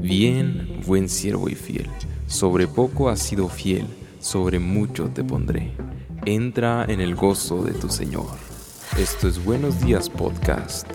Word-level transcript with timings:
Bien, 0.00 0.80
buen 0.86 1.08
siervo 1.08 1.48
y 1.48 1.54
fiel, 1.54 1.88
sobre 2.26 2.66
poco 2.66 3.08
has 3.08 3.20
sido 3.20 3.48
fiel, 3.48 3.86
sobre 4.20 4.58
mucho 4.58 5.08
te 5.08 5.24
pondré. 5.24 5.72
Entra 6.24 6.84
en 6.88 7.00
el 7.00 7.14
gozo 7.14 7.62
de 7.62 7.72
tu 7.72 7.88
Señor. 7.88 8.26
Esto 8.98 9.28
es 9.28 9.44
Buenos 9.44 9.80
Días 9.80 10.08
Podcast, 10.08 10.86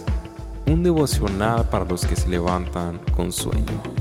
un 0.68 0.84
devocional 0.84 1.68
para 1.70 1.86
los 1.86 2.06
que 2.06 2.16
se 2.16 2.30
levantan 2.30 3.00
con 3.16 3.32
sueño. 3.32 4.01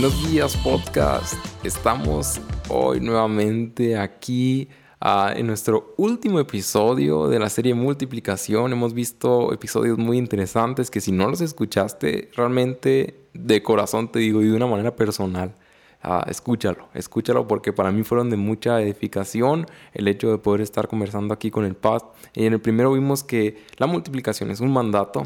Buenos 0.00 0.30
días 0.30 0.56
podcast. 0.58 1.34
Estamos 1.64 2.40
hoy 2.68 3.00
nuevamente 3.00 3.98
aquí 3.98 4.68
ah, 5.00 5.32
en 5.34 5.48
nuestro 5.48 5.92
último 5.96 6.38
episodio 6.38 7.26
de 7.26 7.40
la 7.40 7.48
serie 7.48 7.74
Multiplicación. 7.74 8.72
Hemos 8.72 8.94
visto 8.94 9.52
episodios 9.52 9.98
muy 9.98 10.16
interesantes 10.16 10.92
que 10.92 11.00
si 11.00 11.10
no 11.10 11.28
los 11.28 11.40
escuchaste, 11.40 12.30
realmente 12.36 13.24
de 13.34 13.60
corazón 13.64 14.12
te 14.12 14.20
digo 14.20 14.40
y 14.40 14.46
de 14.46 14.54
una 14.54 14.68
manera 14.68 14.94
personal, 14.94 15.56
ah, 16.00 16.24
escúchalo, 16.28 16.90
escúchalo 16.94 17.48
porque 17.48 17.72
para 17.72 17.90
mí 17.90 18.04
fueron 18.04 18.30
de 18.30 18.36
mucha 18.36 18.80
edificación 18.80 19.66
el 19.94 20.06
hecho 20.06 20.30
de 20.30 20.38
poder 20.38 20.60
estar 20.60 20.86
conversando 20.86 21.34
aquí 21.34 21.50
con 21.50 21.64
el 21.64 21.74
Paz. 21.74 22.04
Y 22.34 22.46
en 22.46 22.52
el 22.52 22.60
primero 22.60 22.92
vimos 22.92 23.24
que 23.24 23.64
la 23.78 23.88
multiplicación 23.88 24.52
es 24.52 24.60
un 24.60 24.72
mandato 24.72 25.24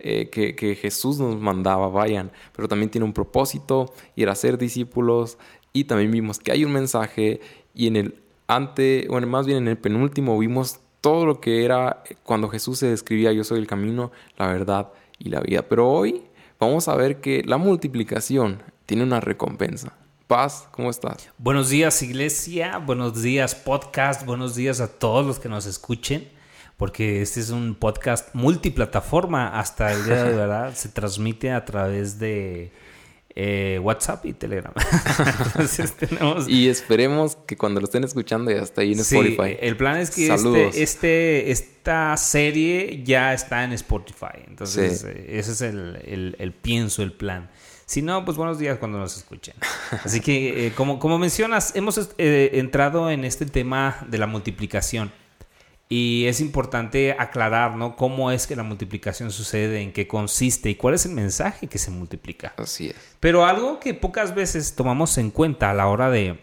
eh, 0.00 0.30
que, 0.30 0.76
Jesús 0.76 1.18
nos 1.18 1.40
mandaba, 1.40 1.88
vayan, 1.88 2.30
pero 2.54 2.68
también 2.68 2.88
tiene 2.88 3.04
un 3.04 3.12
propósito 3.12 3.92
y 4.14 4.22
era 4.22 4.36
ser 4.36 4.56
discípulos 4.56 5.38
y 5.72 5.84
también 5.84 6.12
vimos 6.12 6.38
que 6.38 6.52
hay 6.52 6.64
un 6.64 6.72
mensaje 6.72 7.40
y 7.74 7.88
en 7.88 7.96
el 7.96 8.22
ante, 8.46 9.06
bueno, 9.10 9.26
más 9.26 9.46
bien 9.46 9.58
en 9.58 9.68
el 9.68 9.76
penúltimo 9.76 10.38
vimos 10.38 10.78
todo 11.00 11.26
lo 11.26 11.40
que 11.40 11.64
era 11.64 12.04
cuando 12.22 12.48
Jesús 12.48 12.78
se 12.78 12.86
describía 12.86 13.32
yo 13.32 13.42
soy 13.42 13.58
el 13.58 13.66
camino, 13.66 14.12
la 14.36 14.46
verdad 14.46 14.92
y 15.18 15.30
la 15.30 15.40
vida. 15.40 15.62
Pero 15.62 15.90
hoy 15.90 16.22
vamos 16.60 16.86
a 16.86 16.94
ver 16.94 17.20
que 17.20 17.42
la 17.44 17.58
multiplicación 17.58 18.62
tiene 18.86 19.02
una 19.02 19.20
recompensa. 19.20 19.94
Paz, 20.28 20.68
¿cómo 20.70 20.90
estás? 20.90 21.28
Buenos 21.38 21.70
días 21.70 22.02
iglesia, 22.02 22.78
buenos 22.78 23.20
días 23.20 23.54
podcast, 23.56 24.24
buenos 24.24 24.54
días 24.54 24.80
a 24.80 24.86
todos 24.86 25.26
los 25.26 25.40
que 25.40 25.48
nos 25.48 25.66
escuchen 25.66 26.37
porque 26.78 27.20
este 27.22 27.40
es 27.40 27.50
un 27.50 27.74
podcast 27.74 28.32
multiplataforma 28.34 29.58
hasta 29.58 29.92
el 29.92 30.04
día 30.04 30.24
de 30.24 30.34
verdad. 30.36 30.72
Se 30.74 30.88
transmite 30.88 31.50
a 31.50 31.64
través 31.64 32.20
de 32.20 32.70
eh, 33.34 33.80
WhatsApp 33.82 34.24
y 34.26 34.32
Telegram. 34.32 34.72
Y 36.46 36.68
esperemos 36.68 37.36
que 37.46 37.56
cuando 37.56 37.80
lo 37.80 37.84
estén 37.84 38.04
escuchando 38.04 38.52
ya 38.52 38.62
esté 38.62 38.82
ahí 38.82 38.92
en 38.92 39.00
Spotify. 39.00 39.56
El 39.60 39.76
plan 39.76 39.96
es 39.96 40.10
que 40.10 40.32
este, 40.32 40.82
este, 40.82 41.50
esta 41.50 42.16
serie 42.16 43.02
ya 43.04 43.34
está 43.34 43.64
en 43.64 43.72
Spotify. 43.72 44.44
Entonces, 44.46 45.02
eh, 45.02 45.26
ese 45.30 45.52
es 45.52 45.60
el, 45.60 46.54
pienso, 46.62 47.02
el 47.02 47.12
plan. 47.12 47.50
Si 47.86 48.02
no, 48.02 48.24
pues 48.24 48.36
buenos 48.36 48.60
días 48.60 48.78
cuando 48.78 48.98
nos 48.98 49.16
escuchen. 49.16 49.56
Así 50.04 50.20
que, 50.20 50.68
eh, 50.68 50.72
como, 50.76 51.00
como 51.00 51.18
mencionas, 51.18 51.74
hemos 51.74 52.08
entrado 52.18 53.10
en 53.10 53.24
este 53.24 53.46
tema 53.46 53.98
de 54.08 54.18
la 54.18 54.28
multiplicación. 54.28 55.10
Y 55.88 56.26
es 56.26 56.40
importante 56.40 57.16
aclarar, 57.18 57.76
¿no? 57.76 57.96
Cómo 57.96 58.30
es 58.30 58.46
que 58.46 58.54
la 58.54 58.62
multiplicación 58.62 59.30
sucede, 59.30 59.80
en 59.80 59.92
qué 59.92 60.06
consiste 60.06 60.68
y 60.68 60.74
cuál 60.74 60.94
es 60.94 61.06
el 61.06 61.12
mensaje 61.12 61.66
que 61.66 61.78
se 61.78 61.90
multiplica. 61.90 62.52
Así 62.58 62.88
es. 62.88 62.96
Pero 63.20 63.46
algo 63.46 63.80
que 63.80 63.94
pocas 63.94 64.34
veces 64.34 64.74
tomamos 64.74 65.16
en 65.16 65.30
cuenta 65.30 65.70
a 65.70 65.74
la 65.74 65.86
hora 65.86 66.10
de, 66.10 66.38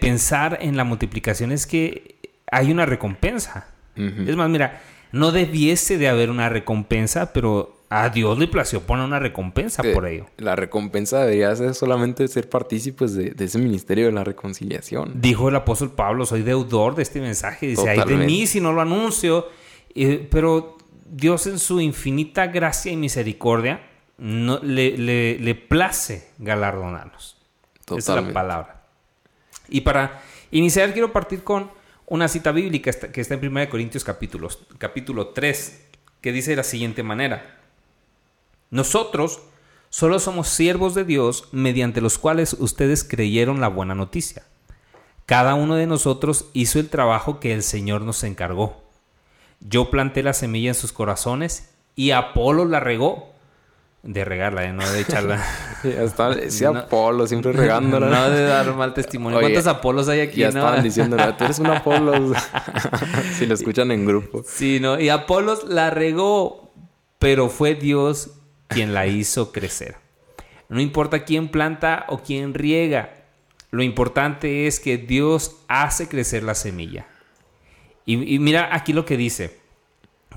pensar 0.00 0.58
en 0.62 0.78
la 0.78 0.84
multiplicación 0.84 1.52
es 1.52 1.66
que 1.66 2.16
hay 2.50 2.70
una 2.70 2.86
recompensa. 2.86 3.68
Es 3.94 4.36
más, 4.36 4.48
mira, 4.48 4.80
no 5.12 5.32
debiese 5.32 5.98
de 5.98 6.08
haber 6.08 6.30
una 6.30 6.48
recompensa, 6.48 7.34
pero 7.34 7.81
a 7.94 8.08
Dios 8.08 8.38
le 8.38 8.48
plació 8.48 8.80
poner 8.80 9.04
una 9.04 9.18
recompensa 9.18 9.82
por 9.82 10.06
ello. 10.06 10.24
La 10.38 10.56
recompensa 10.56 11.20
debería 11.20 11.54
ser 11.54 11.74
solamente 11.74 12.26
ser 12.26 12.48
partícipes 12.48 13.14
de, 13.14 13.34
ese 13.38 13.58
ministerio 13.58 14.06
de 14.06 14.12
la 14.12 14.24
reconciliación. 14.24 15.20
Dijo 15.20 15.50
el 15.50 15.56
apóstol 15.56 15.90
Pablo, 15.92 16.24
soy 16.24 16.42
deudor 16.42 16.94
de 16.94 17.02
este 17.02 17.20
mensaje. 17.20 17.66
Dice, 17.66 17.90
hay 17.90 18.02
de 18.06 18.16
mí 18.16 18.46
si 18.46 18.62
no 18.62 18.72
lo 18.72 18.80
anuncio. 18.80 19.46
pero 20.30 20.78
Dios 21.04 21.46
en 21.46 21.58
su 21.58 21.82
infinita 21.82 22.46
gracia 22.46 22.90
y 22.90 22.96
misericordia 22.96 23.82
no, 24.16 24.58
le, 24.62 24.96
le, 25.38 25.54
place 25.54 26.30
galardonarnos. 26.38 27.36
Esa 27.94 28.18
es 28.18 28.24
la 28.24 28.32
palabra. 28.32 28.86
Y 29.68 29.82
para 29.82 30.22
iniciar 30.50 30.94
quiero 30.94 31.12
partir 31.12 31.44
con 31.44 31.70
una 32.06 32.26
cita 32.28 32.52
bíblica 32.52 32.90
que 32.90 33.20
está 33.20 33.34
en 33.34 33.46
1 33.46 33.68
Corintios 33.68 34.02
capítulo 34.02 35.28
3, 35.28 35.86
que 36.22 36.32
dice 36.32 36.52
de 36.52 36.56
la 36.56 36.62
siguiente 36.62 37.02
manera. 37.02 37.58
Nosotros 38.72 39.40
solo 39.90 40.18
somos 40.18 40.48
siervos 40.48 40.94
de 40.94 41.04
Dios 41.04 41.46
mediante 41.52 42.00
los 42.00 42.16
cuales 42.16 42.56
ustedes 42.58 43.04
creyeron 43.04 43.60
la 43.60 43.68
buena 43.68 43.94
noticia. 43.94 44.44
Cada 45.26 45.52
uno 45.54 45.76
de 45.76 45.86
nosotros 45.86 46.46
hizo 46.54 46.80
el 46.80 46.88
trabajo 46.88 47.38
que 47.38 47.52
el 47.52 47.62
Señor 47.62 48.00
nos 48.00 48.24
encargó. 48.24 48.82
Yo 49.60 49.90
planté 49.90 50.22
la 50.22 50.32
semilla 50.32 50.70
en 50.70 50.74
sus 50.74 50.90
corazones 50.90 51.68
y 51.96 52.12
Apolo 52.12 52.64
la 52.64 52.80
regó. 52.80 53.30
De 54.02 54.24
regarla, 54.24 54.64
¿eh? 54.64 54.72
no 54.72 54.88
de 54.88 55.00
echarla. 55.00 55.44
sí, 56.48 56.64
Apolo, 56.64 57.26
siempre 57.26 57.52
regándola. 57.52 58.08
No 58.08 58.30
de 58.30 58.44
dar 58.44 58.74
mal 58.74 58.94
testimonio. 58.94 59.38
¿Cuántos 59.38 59.66
Apolos 59.66 60.08
hay 60.08 60.20
aquí? 60.20 60.40
Ya 60.40 60.48
estaban 60.48 60.82
diciendo, 60.82 61.18
tú 61.36 61.44
eres 61.44 61.58
un 61.58 61.66
Apolo. 61.66 62.32
si 63.36 63.44
lo 63.44 63.52
escuchan 63.52 63.90
en 63.90 64.06
grupo. 64.06 64.42
Sí, 64.46 64.80
¿no? 64.80 64.98
Y 64.98 65.10
Apolos 65.10 65.64
la 65.68 65.90
regó, 65.90 66.72
pero 67.18 67.50
fue 67.50 67.74
Dios 67.74 68.38
quien 68.72 68.94
la 68.94 69.06
hizo 69.06 69.52
crecer. 69.52 69.96
No 70.68 70.80
importa 70.80 71.24
quién 71.24 71.48
planta 71.48 72.06
o 72.08 72.18
quién 72.18 72.54
riega, 72.54 73.14
lo 73.70 73.82
importante 73.82 74.66
es 74.66 74.80
que 74.80 74.98
Dios 74.98 75.56
hace 75.68 76.08
crecer 76.08 76.42
la 76.42 76.54
semilla. 76.54 77.06
Y, 78.04 78.38
mira 78.38 78.74
aquí 78.74 78.92
lo 78.92 79.04
que 79.04 79.16
dice, 79.16 79.58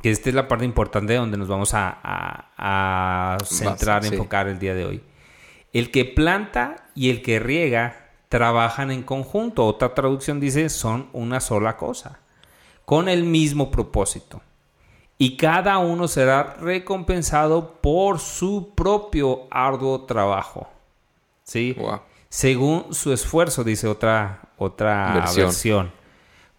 que 0.02 0.12
esta 0.12 0.30
es 0.30 0.36
la 0.36 0.48
parte 0.48 0.66
importante 0.66 1.16
donde 1.16 1.38
nos 1.38 1.48
vamos 1.48 1.72
a, 1.74 3.38
centrar, 3.44 4.06
enfocar 4.06 4.48
el 4.48 4.60
día 4.60 4.74
de 4.74 4.86
hoy. 4.86 5.04
El 5.74 5.92
que 5.92 6.06
planta 6.06 6.88
y 6.96 7.10
el 7.10 7.22
que 7.22 7.40
riega 7.40 8.12
trabajan 8.30 8.92
en 8.92 9.04
conjunto. 9.04 9.66
Otra 9.66 9.94
traducción 9.94 10.40
dice 10.40 10.70
son 10.70 11.10
una 11.12 11.40
sola 11.40 11.76
cosa, 11.76 12.20
con 12.86 13.10
el 13.10 13.24
mismo 13.24 13.72
propósito 13.72 14.42
y 15.18 15.38
cada 15.38 15.78
uno 15.78 16.08
será 16.08 16.56
recompensado 16.60 17.80
por 17.82 18.20
su 18.20 18.74
propio 18.76 19.48
arduo 19.50 20.02
trabajo. 20.02 20.70
¿Sí? 21.44 21.76
Según 22.30 22.94
su 22.94 23.14
esfuerzo, 23.14 23.64
dice 23.64 23.88
otra, 23.88 24.50
otra 24.58 25.26
versión. 25.36 25.92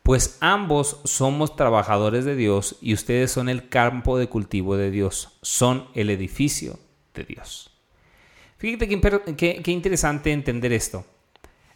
Pues 0.03 0.39
ambos 0.41 1.00
somos 1.05 1.56
trabajadores 1.56 2.25
de 2.25 2.37
Dios 2.37 2.77
y 2.81 2.95
ustedes 2.95 3.33
son 3.33 3.49
el 3.49 3.69
campo 3.69 4.16
de 4.19 4.28
cultivo 4.28 4.77
de 4.77 4.91
Dios, 4.91 5.37
son 5.43 5.89
el 5.95 6.11
edificio 6.11 6.78
de 7.12 7.25
Dios. 7.25 7.72
Fíjate 8.59 8.89
qué, 9.37 9.61
qué 9.62 9.71
interesante 9.72 10.33
entender 10.33 10.72
esto. 10.72 11.05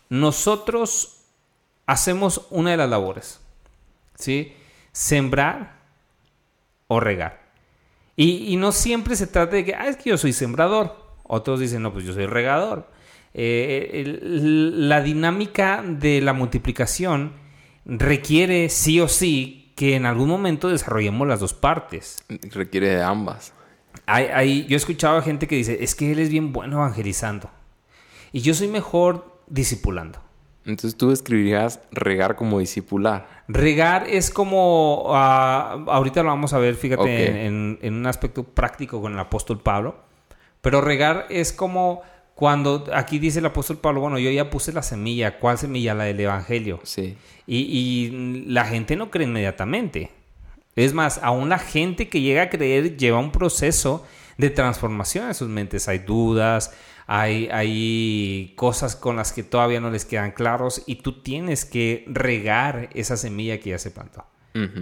Nosotros 0.09 1.25
hacemos 1.87 2.47
una 2.51 2.71
de 2.71 2.77
las 2.77 2.89
labores, 2.89 3.41
¿sí? 4.15 4.55
Sembrar 4.93 5.80
o 6.91 6.99
regar. 6.99 7.41
Y, 8.17 8.57
no 8.57 8.73
siempre 8.73 9.15
se 9.15 9.29
trata 9.29 9.57
de 9.57 9.65
que, 9.65 9.75
ah, 9.75 9.87
es 9.87 9.97
que 9.97 10.11
yo 10.11 10.19
soy 10.19 10.33
sembrador. 10.33 10.97
Otros 11.23 11.61
dicen, 11.61 11.83
no, 11.83 11.93
pues 11.93 12.05
yo 12.05 12.13
soy 12.13 12.27
regador. 12.27 12.91
Eh, 13.33 14.19
la 14.21 15.01
dinámica 15.01 15.83
de 15.87 16.21
la 16.21 16.33
multiplicación 16.33 17.33
requiere 17.87 18.69
sí 18.69 19.01
o 19.01 19.07
sí 19.07 19.73
que 19.77 19.95
en 19.95 20.05
algún 20.05 20.29
momento 20.29 20.69
desarrollemos 20.69 21.29
las 21.29 21.39
dos 21.39 21.55
partes. 21.55 22.25
Requiere 22.51 22.89
de 22.89 23.03
ambas. 23.03 23.55
Hay, 24.07 24.67
yo 24.67 24.75
he 24.75 24.77
escuchado 24.77 25.17
a 25.17 25.23
gente 25.23 25.47
que 25.47 25.55
dice, 25.55 25.79
es 25.81 25.95
que 25.95 26.11
él 26.11 26.19
es 26.19 26.29
bien 26.29 26.53
bueno 26.53 26.79
evangelizando. 26.79 27.51
Y 28.33 28.41
yo 28.41 28.53
soy 28.53 28.67
mejor 28.67 29.41
discipulando. 29.47 30.21
Entonces 30.67 30.97
tú 30.97 31.11
describirías 31.11 31.81
regar 31.91 32.37
como 32.37 32.59
discipular. 32.59 33.27
Regar 33.49 34.07
es 34.09 34.31
como, 34.31 35.07
ah, 35.09 35.85
ahorita 35.89 36.23
lo 36.23 36.29
vamos 36.29 36.53
a 36.53 36.59
ver, 36.59 36.75
fíjate, 36.75 37.47
en, 37.47 37.79
un 37.83 38.07
aspecto 38.07 38.45
práctico 38.45 39.01
con 39.01 39.13
el 39.15 39.19
apóstol 39.19 39.61
Pablo, 39.61 39.97
pero 40.61 40.81
regar 40.81 41.27
es 41.31 41.53
como 41.53 42.03
cuando 42.35 42.87
aquí 42.93 43.19
dice 43.19 43.39
el 43.39 43.47
apóstol 43.47 43.79
Pablo, 43.79 44.01
bueno, 44.01 44.19
yo 44.19 44.31
ya 44.31 44.51
puse 44.51 44.73
la 44.73 44.83
semilla, 44.83 45.39
¿cuál 45.39 45.59
semilla? 45.59 45.95
La 45.95 46.05
del 46.05 46.21
Evangelio. 46.21 46.81
Sí. 46.85 47.17
Y, 47.47 47.59
y 47.59 48.45
la 48.47 48.65
gente 48.65 48.97
no 48.97 49.11
cree 49.11 49.27
inmediatamente. 49.27 50.11
Es 50.77 50.95
más, 50.95 51.21
aún 51.23 51.49
la 51.49 51.59
gente 51.59 52.09
que 52.09 52.21
llega 52.21 52.43
a 52.43 52.51
creer 52.51 52.97
lleva 52.97 53.19
un 53.19 53.33
proceso 53.33 54.07
de 54.39 54.51
transformación 54.51 55.29
en 55.29 55.35
sus 55.35 55.49
mentes. 55.49 55.89
Hay 55.89 55.99
dudas, 55.99 56.73
hay, 57.13 57.49
hay 57.51 58.53
cosas 58.55 58.95
con 58.95 59.17
las 59.17 59.33
que 59.33 59.43
todavía 59.43 59.81
no 59.81 59.91
les 59.91 60.05
quedan 60.05 60.31
claros 60.31 60.85
y 60.87 60.95
tú 61.03 61.23
tienes 61.23 61.65
que 61.65 62.05
regar 62.07 62.89
esa 62.95 63.17
semilla 63.17 63.59
que 63.59 63.71
ya 63.71 63.81
se 63.81 63.91
plantó. 63.91 64.25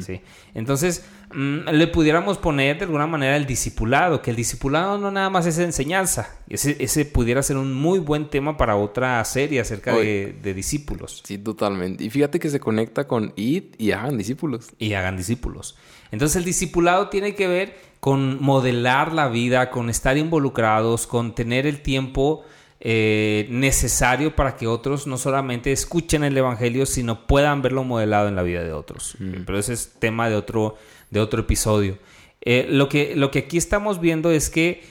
¿sí? 0.00 0.20
Entonces, 0.52 1.06
mm, 1.32 1.70
le 1.70 1.86
pudiéramos 1.86 2.36
poner 2.36 2.76
de 2.76 2.84
alguna 2.84 3.06
manera 3.06 3.34
el 3.34 3.46
discipulado, 3.46 4.20
que 4.20 4.28
el 4.28 4.36
discipulado 4.36 4.98
no 4.98 5.10
nada 5.10 5.30
más 5.30 5.46
es 5.46 5.58
enseñanza. 5.58 6.36
Ese, 6.50 6.76
ese 6.80 7.06
pudiera 7.06 7.42
ser 7.42 7.56
un 7.56 7.72
muy 7.72 7.98
buen 7.98 8.28
tema 8.28 8.58
para 8.58 8.76
otra 8.76 9.24
serie 9.24 9.60
acerca 9.60 9.96
de, 9.96 10.36
de, 10.42 10.52
discípulos. 10.52 11.22
Sí, 11.24 11.38
totalmente. 11.38 12.04
Y 12.04 12.10
fíjate 12.10 12.38
que 12.38 12.50
se 12.50 12.60
conecta 12.60 13.06
con 13.06 13.32
id 13.36 13.74
y 13.78 13.92
hagan 13.92 14.18
discípulos. 14.18 14.68
Y 14.78 14.92
hagan 14.92 15.16
discípulos. 15.16 15.78
Entonces, 16.10 16.36
el 16.36 16.44
discipulado 16.44 17.08
tiene 17.08 17.34
que 17.34 17.48
ver 17.48 17.76
con 18.00 18.42
modelar 18.42 19.12
la 19.12 19.28
vida, 19.28 19.70
con 19.70 19.90
estar 19.90 20.16
involucrados, 20.16 21.06
con 21.06 21.34
tener 21.34 21.66
el 21.66 21.80
tiempo 21.82 22.44
eh, 22.80 23.48
necesario 23.50 24.36
para 24.36 24.56
que 24.56 24.68
otros 24.68 25.08
no 25.08 25.18
solamente 25.18 25.72
escuchen 25.72 26.22
el 26.22 26.36
Evangelio, 26.36 26.86
sino 26.86 27.26
puedan 27.26 27.60
verlo 27.60 27.82
modelado 27.82 28.28
en 28.28 28.36
la 28.36 28.42
vida 28.42 28.62
de 28.62 28.72
otros. 28.72 29.16
Mm. 29.18 29.44
Pero 29.44 29.58
ese 29.58 29.72
es 29.72 29.94
tema 29.98 30.28
de 30.28 30.36
otro, 30.36 30.76
de 31.10 31.20
otro 31.20 31.40
episodio. 31.40 31.98
Eh, 32.40 32.66
lo, 32.70 32.88
que, 32.88 33.16
lo 33.16 33.30
que 33.30 33.40
aquí 33.40 33.58
estamos 33.58 34.00
viendo 34.00 34.30
es 34.30 34.48
que 34.48 34.84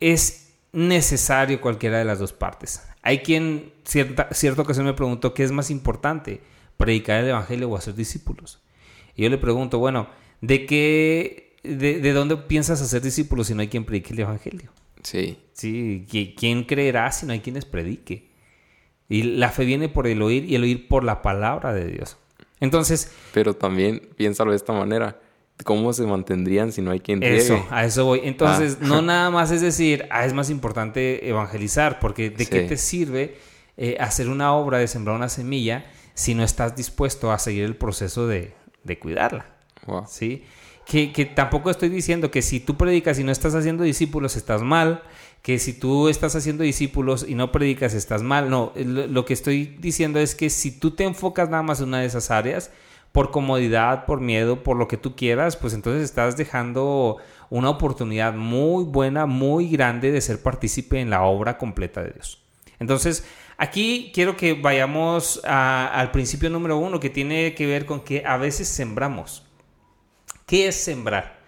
es 0.00 0.54
necesario 0.72 1.60
cualquiera 1.60 1.98
de 1.98 2.06
las 2.06 2.18
dos 2.18 2.32
partes. 2.32 2.82
Hay 3.02 3.18
quien, 3.18 3.72
cierta, 3.84 4.28
cierta 4.32 4.62
ocasión 4.62 4.86
me 4.86 4.94
preguntó, 4.94 5.34
¿qué 5.34 5.42
es 5.42 5.52
más 5.52 5.70
importante? 5.70 6.40
¿Predicar 6.78 7.22
el 7.22 7.28
Evangelio 7.28 7.68
o 7.68 7.76
hacer 7.76 7.94
discípulos? 7.94 8.62
Y 9.14 9.24
yo 9.24 9.28
le 9.28 9.36
pregunto, 9.36 9.78
bueno, 9.78 10.08
¿de 10.42 10.66
qué 10.66 11.56
de, 11.62 12.12
dónde 12.12 12.36
piensas 12.36 12.82
hacer 12.82 13.00
discípulos 13.00 13.46
si 13.46 13.54
no 13.54 13.62
hay 13.62 13.68
quien 13.68 13.84
predique 13.84 14.12
el 14.12 14.20
Evangelio? 14.20 14.70
Sí. 15.02 15.38
Sí, 15.54 16.06
¿quién 16.36 16.64
creerá 16.64 17.10
si 17.12 17.24
no 17.24 17.32
hay 17.32 17.40
quien 17.40 17.54
les 17.54 17.64
predique? 17.64 18.30
Y 19.08 19.22
la 19.22 19.50
fe 19.50 19.64
viene 19.64 19.88
por 19.88 20.06
el 20.06 20.20
oír 20.22 20.44
y 20.44 20.56
el 20.56 20.62
oír 20.62 20.88
por 20.88 21.04
la 21.04 21.22
palabra 21.22 21.72
de 21.72 21.86
Dios. 21.86 22.16
Entonces... 22.60 23.12
Pero 23.32 23.54
también 23.54 24.10
piénsalo 24.16 24.50
de 24.50 24.56
esta 24.56 24.72
manera. 24.72 25.20
¿Cómo 25.64 25.92
se 25.92 26.04
mantendrían 26.06 26.72
si 26.72 26.82
no 26.82 26.90
hay 26.90 27.00
quien 27.00 27.22
Eso, 27.22 27.64
a 27.70 27.84
eso 27.84 28.04
voy. 28.04 28.22
Entonces, 28.24 28.78
ah. 28.80 28.84
no 28.86 29.02
nada 29.02 29.30
más 29.30 29.50
es 29.50 29.60
decir, 29.60 30.06
ah, 30.10 30.24
es 30.24 30.32
más 30.32 30.50
importante 30.50 31.28
evangelizar, 31.28 32.00
porque 32.00 32.30
¿de 32.30 32.46
qué 32.46 32.62
te 32.62 32.76
sirve 32.76 33.36
eh, 33.76 33.96
hacer 34.00 34.28
una 34.28 34.54
obra 34.54 34.78
de 34.78 34.88
sembrar 34.88 35.14
una 35.14 35.28
semilla 35.28 35.84
si 36.14 36.34
no 36.34 36.42
estás 36.42 36.74
dispuesto 36.74 37.30
a 37.30 37.38
seguir 37.38 37.64
el 37.64 37.76
proceso 37.76 38.26
de, 38.26 38.54
de 38.82 38.98
cuidarla? 38.98 39.52
¿Sí? 40.06 40.44
que, 40.84 41.30
tampoco 41.34 41.70
estoy 41.70 41.88
diciendo 41.88 42.30
que 42.30 42.42
si 42.42 42.60
tú 42.60 42.76
predicas 42.76 43.18
y 43.18 43.24
no 43.24 43.32
estás 43.32 43.54
haciendo 43.54 43.84
discípulos 43.84 44.36
estás 44.36 44.62
mal, 44.62 45.02
que 45.42 45.58
si 45.58 45.72
tú 45.72 46.08
estás 46.08 46.36
haciendo 46.36 46.62
discípulos 46.62 47.24
y 47.28 47.34
no 47.34 47.50
predicas 47.50 47.94
estás 47.94 48.22
mal. 48.22 48.50
No, 48.50 48.72
lo, 48.76 49.24
que 49.24 49.32
estoy 49.32 49.76
diciendo 49.80 50.20
es 50.20 50.34
que 50.34 50.50
si 50.50 50.70
tú 50.70 50.92
te 50.92 51.04
enfocas 51.04 51.48
nada 51.50 51.62
más 51.62 51.80
en 51.80 51.88
una 51.88 52.00
de 52.00 52.06
esas 52.06 52.30
áreas, 52.30 52.70
por 53.10 53.30
comodidad, 53.30 54.06
por 54.06 54.20
miedo, 54.20 54.62
por 54.62 54.76
lo 54.76 54.88
que 54.88 54.96
tú 54.96 55.16
quieras, 55.16 55.56
pues 55.56 55.74
entonces 55.74 56.02
estás 56.02 56.36
dejando 56.36 57.18
una 57.50 57.70
oportunidad 57.70 58.34
muy 58.34 58.84
buena, 58.84 59.26
muy 59.26 59.68
grande 59.68 60.12
de 60.12 60.20
ser 60.20 60.42
partícipe 60.42 61.00
en 61.00 61.10
la 61.10 61.22
obra 61.22 61.58
completa 61.58 62.02
de 62.02 62.12
Dios. 62.12 62.42
Entonces, 62.78 63.24
aquí 63.58 64.10
quiero 64.14 64.36
que 64.36 64.54
vayamos 64.54 65.40
al 65.44 66.10
principio 66.10 66.48
número 66.50 66.78
uno, 66.78 67.00
que 67.00 67.10
tiene 67.10 67.54
que 67.54 67.66
ver 67.66 67.84
con 67.84 68.00
que 68.00 68.24
a 68.24 68.36
veces 68.38 68.68
sembramos. 68.68 69.44
¿Qué 70.46 70.68
es 70.68 70.76
sembrar? 70.76 71.40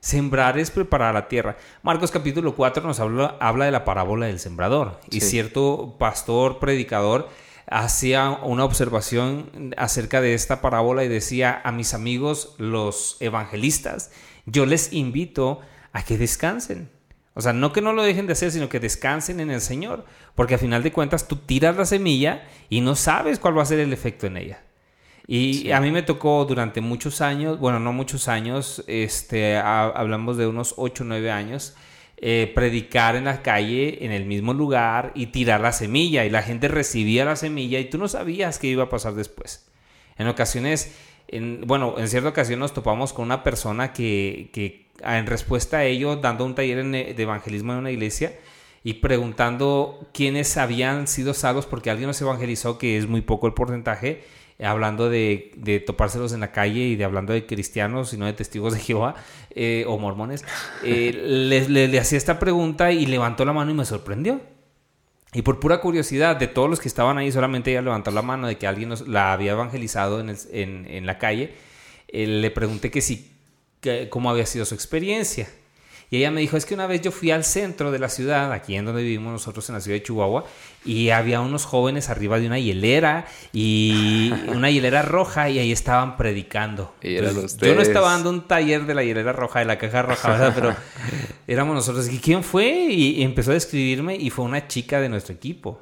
Sembrar 0.00 0.58
es 0.58 0.70
preparar 0.70 1.14
la 1.14 1.28
tierra. 1.28 1.56
Marcos 1.82 2.10
capítulo 2.10 2.54
4 2.54 2.82
nos 2.82 2.98
habla, 3.00 3.36
habla 3.40 3.66
de 3.66 3.70
la 3.70 3.84
parábola 3.84 4.26
del 4.26 4.40
sembrador. 4.40 5.00
Y 5.10 5.20
cierto 5.20 5.96
pastor, 5.98 6.58
predicador, 6.58 7.28
hacía 7.66 8.30
una 8.30 8.64
observación 8.64 9.74
acerca 9.76 10.20
de 10.20 10.34
esta 10.34 10.60
parábola 10.60 11.04
y 11.04 11.08
decía 11.08 11.60
a 11.64 11.72
mis 11.72 11.94
amigos 11.94 12.54
los 12.58 13.16
evangelistas, 13.20 14.10
yo 14.44 14.66
les 14.66 14.92
invito 14.92 15.60
a 15.92 16.04
que 16.04 16.18
descansen. 16.18 16.90
O 17.34 17.40
sea, 17.40 17.52
no 17.52 17.72
que 17.72 17.80
no 17.80 17.92
lo 17.92 18.02
dejen 18.02 18.26
de 18.26 18.34
hacer, 18.34 18.50
sino 18.50 18.68
que 18.68 18.80
descansen 18.80 19.40
en 19.40 19.50
el 19.50 19.60
Señor. 19.60 20.04
Porque 20.34 20.56
a 20.56 20.58
final 20.58 20.82
de 20.82 20.92
cuentas 20.92 21.28
tú 21.28 21.36
tiras 21.36 21.76
la 21.76 21.86
semilla 21.86 22.42
y 22.68 22.80
no 22.80 22.94
sabes 22.94 23.38
cuál 23.38 23.56
va 23.56 23.62
a 23.62 23.66
ser 23.66 23.78
el 23.78 23.92
efecto 23.92 24.26
en 24.26 24.36
ella. 24.36 24.62
Y 25.26 25.70
a 25.70 25.80
mí 25.80 25.90
me 25.90 26.02
tocó 26.02 26.44
durante 26.44 26.80
muchos 26.80 27.20
años, 27.20 27.58
bueno, 27.58 27.78
no 27.78 27.92
muchos 27.92 28.28
años, 28.28 28.82
este, 28.88 29.56
hablamos 29.56 30.36
de 30.36 30.46
unos 30.46 30.74
8 30.76 31.04
o 31.04 31.06
9 31.06 31.30
años, 31.30 31.74
eh, 32.16 32.50
predicar 32.54 33.16
en 33.16 33.24
la 33.24 33.42
calle, 33.42 34.04
en 34.04 34.12
el 34.12 34.26
mismo 34.26 34.52
lugar 34.52 35.12
y 35.14 35.26
tirar 35.26 35.60
la 35.60 35.72
semilla. 35.72 36.24
Y 36.24 36.30
la 36.30 36.42
gente 36.42 36.68
recibía 36.68 37.24
la 37.24 37.36
semilla 37.36 37.78
y 37.78 37.88
tú 37.88 37.98
no 37.98 38.08
sabías 38.08 38.58
qué 38.58 38.68
iba 38.68 38.84
a 38.84 38.88
pasar 38.88 39.14
después. 39.14 39.68
En 40.18 40.26
ocasiones, 40.26 40.94
en, 41.28 41.62
bueno, 41.66 41.94
en 41.98 42.08
cierta 42.08 42.28
ocasión 42.28 42.60
nos 42.60 42.74
topamos 42.74 43.12
con 43.12 43.24
una 43.24 43.42
persona 43.42 43.92
que, 43.92 44.50
que 44.52 44.90
en 45.02 45.26
respuesta 45.26 45.78
a 45.78 45.84
ello, 45.84 46.16
dando 46.16 46.44
un 46.44 46.54
taller 46.54 46.84
de 46.84 47.22
evangelismo 47.22 47.72
en 47.72 47.78
una 47.78 47.90
iglesia, 47.90 48.32
y 48.84 48.94
preguntando 48.94 50.08
quiénes 50.12 50.56
habían 50.56 51.06
sido 51.06 51.34
salvos 51.34 51.66
porque 51.66 51.90
alguien 51.90 52.08
nos 52.08 52.20
evangelizó, 52.20 52.78
que 52.78 52.96
es 52.96 53.06
muy 53.06 53.20
poco 53.20 53.46
el 53.46 53.54
porcentaje, 53.54 54.24
hablando 54.60 55.08
de, 55.08 55.52
de, 55.56 55.80
topárselos 55.80 56.32
en 56.32 56.40
la 56.40 56.52
calle 56.52 56.80
y 56.80 56.96
de 56.96 57.04
hablando 57.04 57.32
de 57.32 57.46
cristianos 57.46 58.12
y 58.12 58.16
no 58.16 58.26
de 58.26 58.32
testigos 58.32 58.74
de 58.74 58.80
Jehová 58.80 59.14
eh, 59.50 59.84
o 59.86 59.98
mormones, 59.98 60.44
eh, 60.84 61.12
le, 61.68 61.98
hacía 61.98 62.18
esta 62.18 62.38
pregunta 62.38 62.92
y 62.92 63.06
levantó 63.06 63.44
la 63.44 63.52
mano 63.52 63.70
y 63.70 63.74
me 63.74 63.84
sorprendió. 63.84 64.40
Y 65.34 65.42
por 65.42 65.60
pura 65.60 65.80
curiosidad 65.80 66.36
de 66.36 66.46
todos 66.46 66.68
los 66.68 66.78
que 66.78 66.88
estaban 66.88 67.16
ahí, 67.16 67.32
solamente 67.32 67.70
ella 67.70 67.80
levantó 67.80 68.10
la 68.10 68.20
mano 68.20 68.46
de 68.46 68.58
que 68.58 68.66
alguien 68.66 68.90
nos, 68.90 69.08
la 69.08 69.32
había 69.32 69.52
evangelizado 69.52 70.20
en, 70.20 70.36
en, 70.52 70.86
en 70.86 71.06
la 71.06 71.18
calle. 71.18 71.54
Eh, 72.08 72.26
le 72.26 72.50
pregunté 72.50 72.90
que 72.90 73.00
sí, 73.00 73.32
que, 73.80 74.10
cómo 74.10 74.30
había 74.30 74.44
sido 74.44 74.66
su 74.66 74.74
experiencia. 74.74 75.48
Y 76.12 76.18
ella 76.18 76.30
me 76.30 76.42
dijo, 76.42 76.58
es 76.58 76.66
que 76.66 76.74
una 76.74 76.86
vez 76.86 77.00
yo 77.00 77.10
fui 77.10 77.30
al 77.30 77.42
centro 77.42 77.90
de 77.90 77.98
la 77.98 78.10
ciudad, 78.10 78.52
aquí 78.52 78.76
en 78.76 78.84
donde 78.84 79.02
vivimos 79.02 79.32
nosotros 79.32 79.66
en 79.70 79.76
la 79.76 79.80
ciudad 79.80 79.96
de 79.96 80.02
Chihuahua, 80.02 80.44
y 80.84 81.08
había 81.08 81.40
unos 81.40 81.64
jóvenes 81.64 82.10
arriba 82.10 82.38
de 82.38 82.48
una 82.48 82.58
hielera 82.58 83.24
y 83.50 84.30
una 84.48 84.70
hielera 84.70 85.00
roja 85.00 85.48
y 85.48 85.58
ahí 85.58 85.72
estaban 85.72 86.18
predicando. 86.18 86.94
yo 87.00 87.74
no 87.74 87.80
estaba 87.80 88.10
dando 88.10 88.28
un 88.28 88.46
taller 88.46 88.84
de 88.84 88.92
la 88.92 89.02
hielera 89.02 89.32
roja, 89.32 89.60
de 89.60 89.64
la 89.64 89.78
caja 89.78 90.02
roja, 90.02 90.52
pero 90.54 90.76
éramos 91.46 91.76
nosotros. 91.76 92.06
¿Y 92.12 92.18
quién 92.18 92.44
fue? 92.44 92.88
Y 92.90 93.22
empezó 93.22 93.52
a 93.52 93.54
describirme 93.54 94.14
y 94.14 94.28
fue 94.28 94.44
una 94.44 94.68
chica 94.68 95.00
de 95.00 95.08
nuestro 95.08 95.34
equipo. 95.34 95.80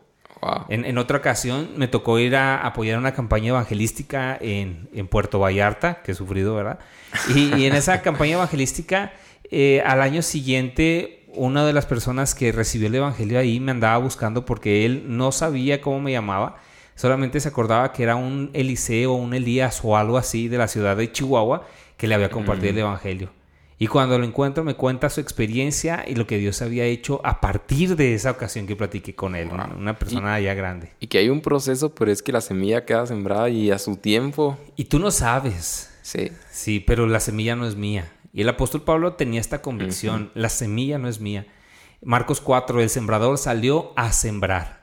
En, 0.69 0.97
otra 0.97 1.19
ocasión 1.19 1.71
me 1.77 1.89
tocó 1.89 2.21
ir 2.21 2.37
a 2.37 2.65
apoyar 2.65 2.99
una 2.99 3.13
campaña 3.15 3.49
evangelística 3.49 4.39
en, 4.41 5.09
Puerto 5.09 5.41
Vallarta, 5.41 6.03
que 6.03 6.13
he 6.13 6.15
sufrido, 6.15 6.55
¿verdad? 6.55 6.79
y 7.35 7.65
en 7.65 7.75
esa 7.75 8.01
campaña 8.01 8.35
evangelística 8.35 9.13
eh, 9.51 9.83
al 9.85 10.01
año 10.01 10.23
siguiente, 10.23 11.25
una 11.35 11.65
de 11.65 11.73
las 11.73 11.87
personas 11.87 12.35
que 12.35 12.53
recibió 12.53 12.89
el 12.89 12.95
Evangelio 12.95 13.39
ahí 13.39 13.61
me 13.61 13.73
andaba 13.73 13.99
buscando 13.99 14.45
porque 14.45 14.85
él 14.85 15.05
no 15.07 15.33
sabía 15.33 15.81
cómo 15.81 16.01
me 16.01 16.13
llamaba, 16.13 16.57
solamente 16.95 17.41
se 17.41 17.49
acordaba 17.49 17.93
que 17.93 18.03
era 18.03 18.17
un 18.17 18.51
Eliseo 18.53 19.13
o 19.13 19.17
un 19.17 19.35
Elías 19.35 19.81
o 19.83 19.97
algo 19.97 20.19
así 20.19 20.49
de 20.49 20.59
la 20.59 20.69
ciudad 20.69 20.97
de 20.97 21.11
Chihuahua 21.11 21.67
que 21.97 22.07
le 22.07 22.15
había 22.15 22.31
compartido 22.31 22.71
el 22.71 22.77
mm. 22.77 22.79
Evangelio. 22.79 23.41
Y 23.83 23.87
cuando 23.87 24.19
lo 24.19 24.27
encuentro 24.27 24.63
me 24.63 24.75
cuenta 24.75 25.09
su 25.09 25.23
experiencia 25.23 26.05
y 26.07 26.15
lo 26.15 26.27
que 26.27 26.37
Dios 26.37 26.61
había 26.61 26.85
hecho 26.85 27.23
a 27.25 27.41
partir 27.41 27.97
de 27.97 28.13
esa 28.13 28.31
ocasión 28.31 28.67
que 28.67 28.77
platiqué 28.77 29.15
con 29.15 29.35
él, 29.35 29.49
una, 29.49 29.99
persona 29.99 30.39
ya 30.39 30.53
grande. 30.53 30.91
Y 31.01 31.07
que 31.07 31.17
hay 31.17 31.31
un 31.31 31.41
proceso, 31.41 31.95
pero 31.95 32.13
es 32.13 32.23
que 32.23 32.31
la 32.31 32.43
semilla 32.43 32.85
queda 32.85 33.07
sembrada 33.07 33.49
y 33.49 33.71
a 33.71 33.79
su 33.79 33.97
tiempo. 33.97 34.59
Y 34.77 34.85
tú 34.85 34.99
no 34.99 35.11
sabes. 35.11 35.91
Sí. 36.03 36.31
Sí, 36.51 36.81
pero 36.81 37.07
la 37.07 37.21
semilla 37.21 37.57
no 37.57 37.67
es 37.67 37.75
mía. 37.75 38.13
Y 38.33 38.43
el 38.43 38.49
apóstol 38.49 38.83
Pablo 38.83 39.15
tenía 39.15 39.41
esta 39.41 39.61
convicción, 39.63 40.31
la 40.35 40.49
semilla 40.49 40.99
no 40.99 41.09
es 41.09 41.21
mía. 41.21 41.47
Marcos 42.03 42.41
4, 42.41 42.81
el 42.81 42.89
sembrador 42.89 43.39
salió 43.39 43.93
a 43.97 44.13
sembrar. 44.13 44.81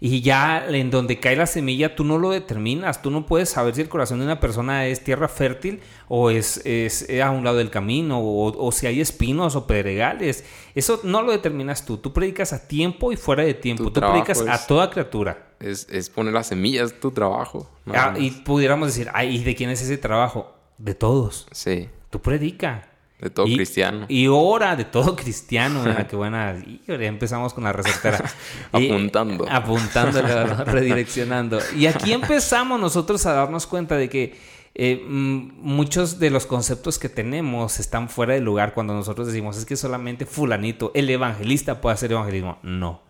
Y 0.00 0.20
ya 0.20 0.64
en 0.68 0.90
donde 0.90 1.18
cae 1.18 1.34
la 1.34 1.46
semilla, 1.46 1.96
tú 1.96 2.04
no 2.04 2.18
lo 2.18 2.30
determinas, 2.30 3.02
tú 3.02 3.10
no 3.10 3.26
puedes 3.26 3.48
saber 3.48 3.74
si 3.74 3.80
el 3.80 3.88
corazón 3.88 4.20
de 4.20 4.26
una 4.26 4.38
persona 4.38 4.86
es 4.86 5.02
tierra 5.02 5.26
fértil 5.26 5.80
o 6.06 6.30
es, 6.30 6.64
es 6.64 7.08
a 7.20 7.30
un 7.30 7.42
lado 7.42 7.56
del 7.56 7.70
camino 7.70 8.20
o, 8.22 8.70
si 8.70 8.86
hay 8.86 9.00
espinos 9.00 9.56
o 9.56 9.66
pedregales. 9.66 10.44
Eso 10.76 11.00
no 11.02 11.22
lo 11.22 11.32
determinas 11.32 11.84
tú, 11.84 11.96
tú 11.96 12.12
predicas 12.12 12.52
a 12.52 12.68
tiempo 12.68 13.10
y 13.10 13.16
fuera 13.16 13.42
de 13.42 13.54
tiempo, 13.54 13.90
tú 13.90 14.00
predicas 14.00 14.40
a 14.46 14.66
toda 14.66 14.88
criatura. 14.90 15.48
Es, 15.58 15.88
es, 15.90 16.08
poner 16.08 16.32
las 16.32 16.46
semillas, 16.46 16.94
tu 17.00 17.10
trabajo. 17.10 17.68
Ah, 17.86 18.14
y 18.16 18.30
pudiéramos 18.30 18.88
decir, 18.88 19.08
ay, 19.12 19.36
¿y 19.36 19.42
de 19.42 19.56
quién 19.56 19.70
es 19.70 19.82
ese 19.82 19.98
trabajo? 19.98 20.54
De 20.78 20.94
todos. 20.94 21.48
Sí. 21.50 21.88
Tú 22.10 22.20
predica. 22.20 22.87
De 23.20 23.30
todo 23.30 23.46
cristiano. 23.46 24.06
Y 24.08 24.28
hora 24.28 24.76
de 24.76 24.84
todo 24.84 25.16
cristiano. 25.16 25.84
qué 26.08 26.14
buena. 26.14 26.56
Y 26.64 26.80
ya 26.86 26.94
empezamos 26.94 27.52
con 27.52 27.64
la 27.64 27.72
recetera. 27.72 28.24
apuntando. 28.72 29.44
apuntando, 29.50 30.22
redireccionando. 30.66 31.58
Y 31.76 31.86
aquí 31.86 32.12
empezamos 32.12 32.80
nosotros 32.80 33.26
a 33.26 33.32
darnos 33.32 33.66
cuenta 33.66 33.96
de 33.96 34.08
que 34.08 34.38
eh, 34.80 35.04
muchos 35.08 36.20
de 36.20 36.30
los 36.30 36.46
conceptos 36.46 37.00
que 37.00 37.08
tenemos 37.08 37.80
están 37.80 38.08
fuera 38.08 38.34
de 38.34 38.40
lugar 38.40 38.74
cuando 38.74 38.94
nosotros 38.94 39.26
decimos 39.26 39.56
es 39.56 39.66
que 39.66 39.74
solamente 39.74 40.24
fulanito, 40.24 40.92
el 40.94 41.10
evangelista 41.10 41.80
puede 41.80 41.94
hacer 41.94 42.12
evangelismo. 42.12 42.60
No. 42.62 43.02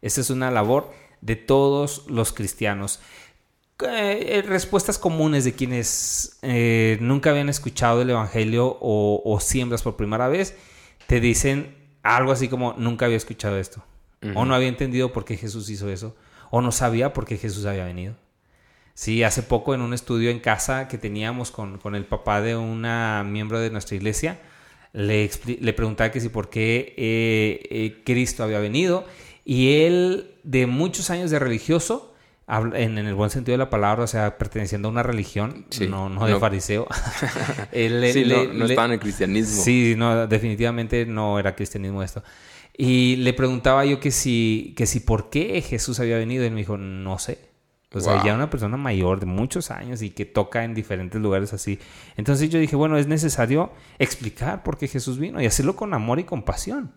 Esa 0.00 0.22
es 0.22 0.30
una 0.30 0.50
labor 0.50 0.90
de 1.20 1.36
todos 1.36 2.04
los 2.08 2.32
cristianos. 2.32 3.00
Eh, 3.82 4.38
eh, 4.38 4.42
respuestas 4.42 4.98
comunes 4.98 5.44
de 5.44 5.54
quienes 5.54 6.38
eh, 6.42 6.98
nunca 7.00 7.30
habían 7.30 7.48
escuchado 7.48 8.02
el 8.02 8.10
Evangelio 8.10 8.76
o, 8.80 9.38
siembras 9.40 9.82
por 9.82 9.96
primera 9.96 10.28
vez, 10.28 10.56
te 11.06 11.20
dicen 11.20 11.74
algo 12.02 12.32
así 12.32 12.48
como 12.48 12.74
nunca 12.76 13.06
había 13.06 13.16
escuchado 13.16 13.58
esto, 13.58 13.82
o 14.34 14.44
no 14.44 14.54
había 14.54 14.68
entendido 14.68 15.12
por 15.12 15.24
qué 15.24 15.36
Jesús 15.36 15.70
hizo 15.70 15.88
eso, 15.88 16.14
o 16.50 16.60
no 16.60 16.72
sabía 16.72 17.12
por 17.12 17.24
qué 17.24 17.36
Jesús 17.36 17.66
había 17.66 17.84
venido. 17.84 18.14
Sí, 18.94 19.22
hace 19.22 19.42
poco 19.42 19.74
en 19.74 19.80
un 19.80 19.94
estudio 19.94 20.30
en 20.30 20.40
casa 20.40 20.88
que 20.88 20.98
teníamos 20.98 21.50
con, 21.50 21.78
con 21.78 21.94
el 21.94 22.04
papá 22.04 22.42
de 22.42 22.56
una 22.56 23.24
miembro 23.24 23.60
de 23.60 23.70
nuestra 23.70 23.96
iglesia, 23.96 24.38
le, 24.92 25.30
le 25.60 25.72
preguntaba 25.72 26.10
que 26.10 26.20
si 26.20 26.28
por 26.28 26.50
qué 26.50 28.02
Cristo 28.04 28.42
había 28.42 28.58
venido 28.58 29.06
y 29.44 29.84
él 29.84 30.34
de 30.42 30.66
muchos 30.66 31.10
años 31.10 31.30
de 31.30 31.38
religioso 31.38 32.09
en, 32.74 32.98
el 32.98 33.14
buen 33.14 33.30
sentido 33.30 33.54
de 33.54 33.58
la 33.58 33.70
palabra, 33.70 34.04
o 34.04 34.06
sea, 34.06 34.36
perteneciendo 34.36 34.88
a 34.88 34.90
una 34.90 35.02
religión, 35.02 35.66
no, 35.88 36.08
no 36.08 36.26
de 36.26 36.38
fariseo. 36.38 36.86
sí, 37.72 38.24
no, 38.26 38.64
estaba 38.64 38.86
en 38.86 38.92
el 38.92 39.00
cristianismo. 39.00 39.62
Sí, 39.62 39.94
no, 39.96 40.26
definitivamente 40.26 41.06
no 41.06 41.38
era 41.38 41.54
cristianismo 41.54 42.02
esto. 42.02 42.22
Y 42.76 43.16
le 43.16 43.32
preguntaba 43.34 43.84
yo 43.84 44.00
que 44.00 44.10
si, 44.10 44.74
que 44.76 44.86
si 44.86 45.00
por 45.00 45.30
qué 45.30 45.60
Jesús 45.62 46.00
había 46.00 46.16
venido, 46.16 46.44
y 46.44 46.46
él 46.46 46.52
me 46.52 46.60
dijo, 46.60 46.76
no 46.76 47.18
sé. 47.18 47.50
O 47.92 48.00
sea, 48.00 48.22
ya 48.24 48.34
una 48.34 48.48
persona 48.48 48.76
mayor 48.76 49.18
de 49.18 49.26
muchos 49.26 49.72
años 49.72 50.00
y 50.00 50.10
que 50.10 50.24
toca 50.24 50.62
en 50.62 50.74
diferentes 50.74 51.20
lugares 51.20 51.52
así. 51.52 51.80
Entonces 52.16 52.48
yo 52.48 52.60
dije, 52.60 52.76
bueno, 52.76 52.96
es 52.96 53.08
necesario 53.08 53.72
explicar 53.98 54.62
por 54.62 54.78
qué 54.78 54.86
Jesús 54.86 55.18
vino 55.18 55.42
y 55.42 55.46
hacerlo 55.46 55.74
con 55.74 55.92
amor 55.92 56.20
y 56.20 56.24
compasión. 56.24 56.92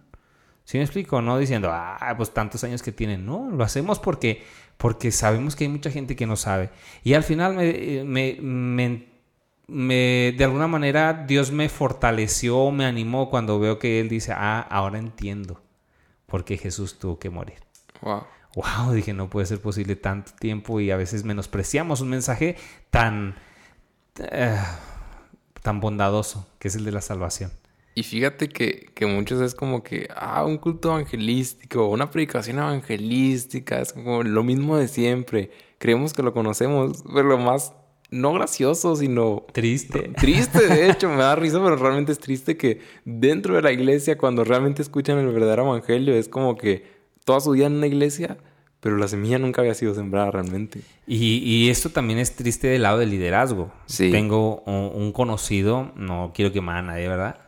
¿Sí 0.65 0.77
me 0.77 0.83
explico? 0.83 1.21
No 1.21 1.37
diciendo, 1.37 1.69
ah, 1.71 2.13
pues 2.15 2.33
tantos 2.33 2.63
años 2.63 2.81
que 2.81 2.91
tienen. 2.91 3.25
No, 3.25 3.51
lo 3.51 3.63
hacemos 3.63 3.99
porque 3.99 4.43
porque 4.77 5.11
sabemos 5.11 5.55
que 5.55 5.65
hay 5.65 5.69
mucha 5.69 5.91
gente 5.91 6.15
que 6.15 6.25
no 6.25 6.35
sabe. 6.35 6.69
Y 7.03 7.13
al 7.13 7.23
final, 7.23 7.55
me, 7.55 8.37
me, 8.41 9.07
me, 9.67 10.33
de 10.37 10.43
alguna 10.43 10.67
manera, 10.67 11.25
Dios 11.27 11.51
me 11.51 11.69
fortaleció, 11.69 12.71
me 12.71 12.85
animó 12.85 13.29
cuando 13.29 13.59
veo 13.59 13.79
que 13.79 13.99
Él 13.99 14.09
dice, 14.09 14.33
ah, 14.35 14.59
ahora 14.69 14.99
entiendo 14.99 15.61
por 16.25 16.43
qué 16.43 16.57
Jesús 16.57 16.99
tuvo 16.99 17.19
que 17.19 17.29
morir. 17.29 17.59
Wow. 18.01 18.23
Wow, 18.55 18.93
dije, 18.93 19.13
no 19.13 19.29
puede 19.29 19.47
ser 19.47 19.61
posible 19.61 19.95
tanto 19.95 20.33
tiempo 20.33 20.79
y 20.79 20.91
a 20.91 20.97
veces 20.97 21.23
menospreciamos 21.23 22.01
un 22.01 22.09
mensaje 22.09 22.55
tan, 22.91 23.35
eh, 24.19 24.59
tan 25.61 25.79
bondadoso, 25.79 26.47
que 26.59 26.67
es 26.67 26.75
el 26.75 26.85
de 26.85 26.91
la 26.91 27.01
salvación. 27.01 27.51
Y 27.95 28.03
fíjate 28.03 28.49
que, 28.49 28.89
que, 28.95 29.05
muchos 29.05 29.39
es 29.41 29.53
como 29.53 29.83
que, 29.83 30.07
ah, 30.15 30.45
un 30.45 30.57
culto 30.57 30.89
evangelístico, 30.89 31.87
una 31.87 32.09
predicación 32.09 32.57
evangelística, 32.57 33.79
es 33.79 33.93
como 33.93 34.23
lo 34.23 34.43
mismo 34.43 34.77
de 34.77 34.87
siempre. 34.87 35.51
Creemos 35.77 36.13
que 36.13 36.23
lo 36.23 36.33
conocemos, 36.33 37.03
pero 37.13 37.27
lo 37.29 37.37
más, 37.37 37.73
no 38.09 38.33
gracioso, 38.33 38.95
sino... 38.95 39.45
Triste. 39.51 40.11
Triste, 40.17 40.67
de 40.67 40.89
hecho, 40.89 41.07
me 41.09 41.17
da 41.17 41.35
risa, 41.35 41.61
pero 41.63 41.75
realmente 41.75 42.11
es 42.11 42.19
triste 42.19 42.57
que 42.57 42.79
dentro 43.05 43.55
de 43.55 43.61
la 43.61 43.71
iglesia, 43.71 44.17
cuando 44.17 44.43
realmente 44.43 44.81
escuchan 44.81 45.19
el 45.19 45.27
verdadero 45.27 45.67
evangelio, 45.67 46.15
es 46.15 46.27
como 46.27 46.57
que 46.57 46.85
toda 47.25 47.41
su 47.41 47.51
vida 47.51 47.67
en 47.67 47.75
una 47.75 47.87
iglesia, 47.87 48.37
pero 48.79 48.97
la 48.97 49.07
semilla 49.07 49.37
nunca 49.37 49.61
había 49.61 49.75
sido 49.75 49.93
sembrada 49.93 50.31
realmente. 50.31 50.81
Y, 51.05 51.37
y 51.37 51.69
esto 51.69 51.89
también 51.89 52.17
es 52.17 52.35
triste 52.35 52.67
del 52.67 52.81
lado 52.81 52.97
del 52.97 53.11
liderazgo. 53.11 53.71
Sí. 53.85 54.09
Tengo 54.09 54.61
un, 54.65 54.91
un 54.99 55.11
conocido, 55.11 55.91
no 55.95 56.31
quiero 56.33 56.51
quemar 56.51 56.77
a 56.77 56.81
nadie, 56.81 57.07
¿verdad? 57.07 57.42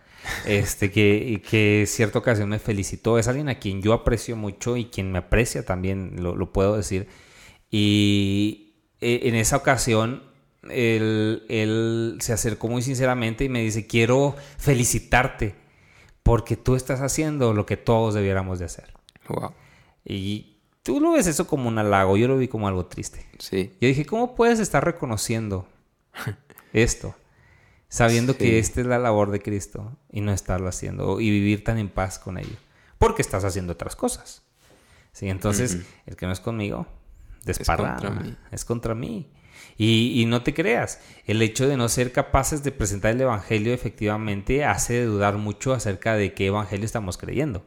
Este, 0.45 0.91
que, 0.91 1.41
que 1.47 1.85
cierta 1.87 2.19
ocasión 2.19 2.49
me 2.49 2.59
felicitó. 2.59 3.17
Es 3.17 3.27
alguien 3.27 3.49
a 3.49 3.59
quien 3.59 3.81
yo 3.81 3.93
aprecio 3.93 4.35
mucho 4.35 4.77
y 4.77 4.85
quien 4.85 5.11
me 5.11 5.19
aprecia 5.19 5.65
también, 5.65 6.21
lo, 6.21 6.51
puedo 6.51 6.77
decir. 6.77 7.07
Y 7.71 8.75
e, 9.01 9.27
en 9.27 9.35
esa 9.35 9.57
ocasión 9.57 10.23
él, 10.69 11.43
él, 11.49 12.17
se 12.21 12.33
acercó 12.33 12.67
muy 12.67 12.81
sinceramente 12.81 13.43
y 13.43 13.49
me 13.49 13.61
dice, 13.61 13.87
quiero 13.87 14.35
felicitarte 14.57 15.55
porque 16.23 16.57
tú 16.57 16.75
estás 16.75 17.01
haciendo 17.01 17.53
lo 17.53 17.65
que 17.65 17.77
todos 17.77 18.13
debiéramos 18.13 18.59
de 18.59 18.65
hacer. 18.65 18.93
Wow. 19.27 19.53
Y 20.03 20.57
tú 20.83 20.99
lo 20.99 21.11
ves 21.11 21.27
eso 21.27 21.47
como 21.47 21.67
un 21.67 21.77
halago, 21.77 22.17
yo 22.17 22.27
lo 22.27 22.37
vi 22.37 22.47
como 22.47 22.67
algo 22.67 22.85
triste. 22.85 23.25
Sí. 23.39 23.73
Yo 23.81 23.87
dije, 23.87 24.05
¿cómo 24.05 24.35
puedes 24.35 24.59
estar 24.59 24.83
reconociendo 24.83 25.67
esto? 26.73 27.15
Sabiendo 27.89 28.37
que 28.37 28.59
esta 28.59 28.81
es 28.81 28.87
la 28.87 28.99
labor 28.99 29.31
de 29.31 29.41
Cristo 29.41 29.97
y 30.11 30.21
no 30.21 30.31
estarlo 30.31 30.67
haciendo 30.67 31.19
y 31.19 31.29
vivir 31.29 31.63
tan 31.63 31.77
en 31.77 31.89
paz 31.89 32.19
con 32.19 32.37
ello, 32.37 32.55
porque 32.97 33.21
estás 33.21 33.43
haciendo 33.43 33.73
otras 33.73 33.95
cosas. 33.95 34.43
Sí, 35.11 35.29
entonces, 35.29 35.79
el 36.05 36.17
que 36.17 36.25
no 36.25 36.33
es 36.33 36.41
conmigo, 36.41 36.87
desparra, 37.45 37.97
es 38.51 38.65
contra 38.65 38.95
mí. 38.95 39.31
Y, 39.77 40.21
y, 40.21 40.25
no 40.25 40.41
te 40.43 40.53
creas, 40.53 40.99
el 41.25 41.41
hecho 41.41 41.67
de 41.67 41.77
no 41.77 41.87
ser 41.89 42.11
capaces 42.11 42.63
de 42.63 42.71
presentar 42.71 43.11
el 43.11 43.21
Evangelio 43.21 43.73
efectivamente 43.73 44.65
hace 44.65 45.03
dudar 45.03 45.37
mucho 45.37 45.73
acerca 45.73 46.15
de 46.15 46.33
qué 46.33 46.47
Evangelio 46.47 46.85
estamos 46.85 47.17
creyendo. 47.17 47.65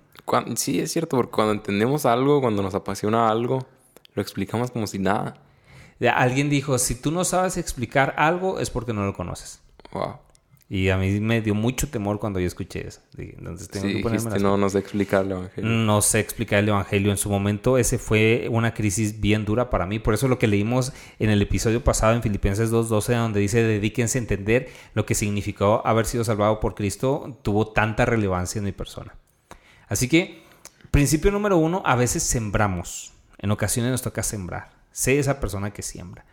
sí, 0.57 0.81
es 0.81 0.93
cierto, 0.93 1.17
porque 1.17 1.33
cuando 1.33 1.55
entendemos 1.55 2.07
algo, 2.07 2.41
cuando 2.41 2.63
nos 2.63 2.75
apasiona 2.75 3.29
algo, 3.29 3.67
lo 4.15 4.23
explicamos 4.23 4.71
como 4.71 4.87
si 4.87 4.99
nada. 4.99 5.37
Alguien 6.15 6.49
dijo, 6.49 6.79
si 6.79 6.95
tú 6.95 7.11
no 7.11 7.25
sabes 7.25 7.57
explicar 7.57 8.15
algo 8.17 8.61
es 8.61 8.71
porque 8.71 8.93
no 8.93 9.05
lo 9.05 9.15
conoces. 9.15 9.61
Wow. 9.93 10.19
Y 10.71 10.91
a 10.91 10.99
mí 10.99 11.19
me 11.21 11.41
dio 11.41 11.55
mucho 11.55 11.89
temor 11.89 12.21
cuando 12.21 12.41
yo 12.41 12.47
escuché 12.47 12.87
eso. 12.87 13.01
Entonces 13.17 13.71
tengo 13.71 13.87
que 13.87 14.01
ponerme 14.01 14.39
no, 14.39 14.59
no 14.59 14.69
sé 14.69 14.79
explicar 14.79 15.25
el 15.25 15.33
Evangelio. 15.33 15.71
No 15.71 16.03
sé 16.03 16.21
explicar 16.21 16.59
el 16.59 16.69
Evangelio. 16.69 17.11
En 17.11 17.17
su 17.17 17.31
momento 17.31 17.79
ese 17.79 17.97
fue 17.97 18.49
una 18.51 18.75
crisis 18.75 19.19
bien 19.19 19.47
dura 19.47 19.71
para 19.71 19.87
mí. 19.87 19.99
Por 19.99 20.13
eso 20.13 20.29
lo 20.29 20.39
que 20.39 20.47
leímos 20.47 20.93
en 21.19 21.31
el 21.31 21.41
episodio 21.41 21.83
pasado 21.83 22.13
en 22.13 22.23
Filipenses 22.23 22.71
2.12, 22.71 23.17
donde 23.17 23.41
dice 23.41 23.63
dedíquense 23.63 24.19
a 24.19 24.21
entender 24.21 24.69
lo 24.93 25.07
que 25.07 25.15
significó 25.15 25.81
haber 25.87 26.05
sido 26.05 26.23
salvado 26.23 26.61
por 26.61 26.75
Cristo, 26.75 27.39
tuvo 27.41 27.69
tanta 27.69 28.05
relevancia 28.05 28.59
en 28.59 28.67
mi 28.67 28.73
persona. 28.73 29.15
Así 29.89 30.07
que, 30.07 30.43
principio 30.91 31.31
número 31.31 31.57
uno, 31.57 31.83
a 31.87 31.97
veces 31.97 32.23
sembramos. 32.23 33.15
En 33.39 33.51
ocasiones 33.53 33.91
nos 33.91 34.03
toca 34.03 34.23
sembrar. 34.23 34.69
Sé 34.93 35.19
esa 35.19 35.41
persona 35.41 35.71
que 35.71 35.83
siembra. 35.83 36.27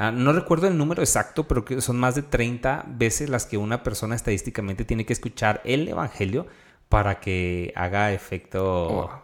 Ah, 0.00 0.12
no 0.12 0.32
recuerdo 0.32 0.66
el 0.66 0.78
número 0.78 1.02
exacto, 1.02 1.46
pero 1.46 1.62
que 1.62 1.82
son 1.82 1.98
más 1.98 2.14
de 2.14 2.22
30 2.22 2.86
veces 2.88 3.28
las 3.28 3.44
que 3.44 3.58
una 3.58 3.82
persona 3.82 4.14
estadísticamente 4.14 4.86
tiene 4.86 5.04
que 5.04 5.12
escuchar 5.12 5.60
el 5.62 5.86
Evangelio 5.86 6.46
para 6.88 7.20
que 7.20 7.74
haga 7.76 8.10
efecto. 8.10 8.88
Oh. 8.88 9.22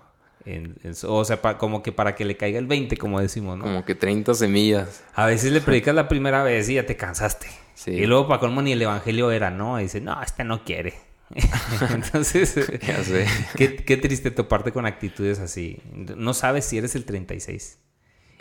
o 1.08 1.24
sea, 1.24 1.40
como 1.56 1.82
que 1.82 1.92
para 1.92 2.14
que 2.14 2.26
le 2.26 2.36
caiga 2.36 2.58
el 2.58 2.66
20, 2.66 2.98
como 2.98 3.22
decimos, 3.22 3.56
¿no? 3.56 3.64
Como 3.64 3.86
que 3.86 3.94
30 3.94 4.34
semillas. 4.34 5.02
A 5.14 5.24
veces 5.24 5.50
le 5.50 5.62
predicas 5.62 5.94
la 5.94 6.08
primera 6.08 6.42
vez 6.42 6.68
y 6.68 6.74
ya 6.74 6.84
te 6.84 6.94
cansaste. 6.94 7.46
Y 7.86 8.04
luego 8.04 8.28
para 8.28 8.40
colmo 8.40 8.60
ni 8.60 8.72
el 8.72 8.82
evangelio 8.82 9.30
era, 9.30 9.48
¿no? 9.50 9.80
Y 9.80 9.84
dice, 9.84 10.02
no, 10.02 10.22
este 10.22 10.44
no 10.44 10.62
quiere. 10.62 10.92
Entonces, 11.90 12.54
Qué, 13.56 13.76
qué 13.76 13.96
triste 13.96 14.30
toparte 14.30 14.72
con 14.72 14.84
actitudes 14.84 15.38
así. 15.38 15.80
No 15.94 16.34
sabes 16.34 16.66
si 16.66 16.76
eres 16.76 16.94
el 16.96 17.06
36. 17.06 17.78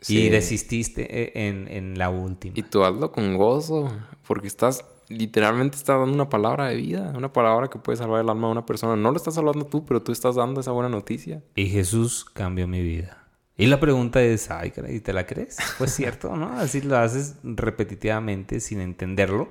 Y 0.07 0.29
desististe 0.29 1.07
eh, 1.09 1.47
en, 1.47 1.67
en, 1.67 1.97
la 1.97 2.09
última. 2.09 2.53
Y 2.57 2.63
tú 2.63 2.83
hazlo 2.83 3.11
con 3.11 3.35
gozo, 3.37 3.91
porque 4.27 4.47
estás, 4.47 4.85
literalmente 5.09 5.77
estás 5.77 5.99
dando 5.99 6.13
una 6.13 6.29
palabra 6.29 6.67
de 6.67 6.75
vida, 6.75 7.13
una 7.15 7.31
palabra 7.33 7.69
que 7.69 7.79
puede 7.79 7.97
salvar 7.97 8.21
el 8.21 8.29
alma 8.29 8.47
de 8.47 8.51
una 8.51 8.65
persona. 8.65 8.95
No 8.95 9.11
lo 9.11 9.17
estás 9.17 9.37
hablando 9.37 9.65
tú, 9.65 9.85
pero 9.85 10.01
tú 10.01 10.11
estás 10.11 10.35
dando 10.35 10.61
esa 10.61 10.71
buena 10.71 10.89
noticia. 10.89 11.43
Y 11.55 11.67
Jesús 11.67 12.25
cambió 12.25 12.67
mi 12.67 12.81
vida. 12.81 13.25
Y 13.57 13.67
la 13.67 13.79
pregunta 13.79 14.21
es, 14.21 14.51
ay, 14.51 14.73
¿y 14.89 14.99
te 14.99 15.13
la 15.13 15.25
crees? 15.25 15.57
Pues 15.77 15.93
cierto, 15.93 16.35
¿no? 16.35 16.59
Así 16.59 16.81
lo 16.81 16.97
haces 16.97 17.35
repetitivamente 17.43 18.59
sin 18.59 18.81
entenderlo. 18.81 19.49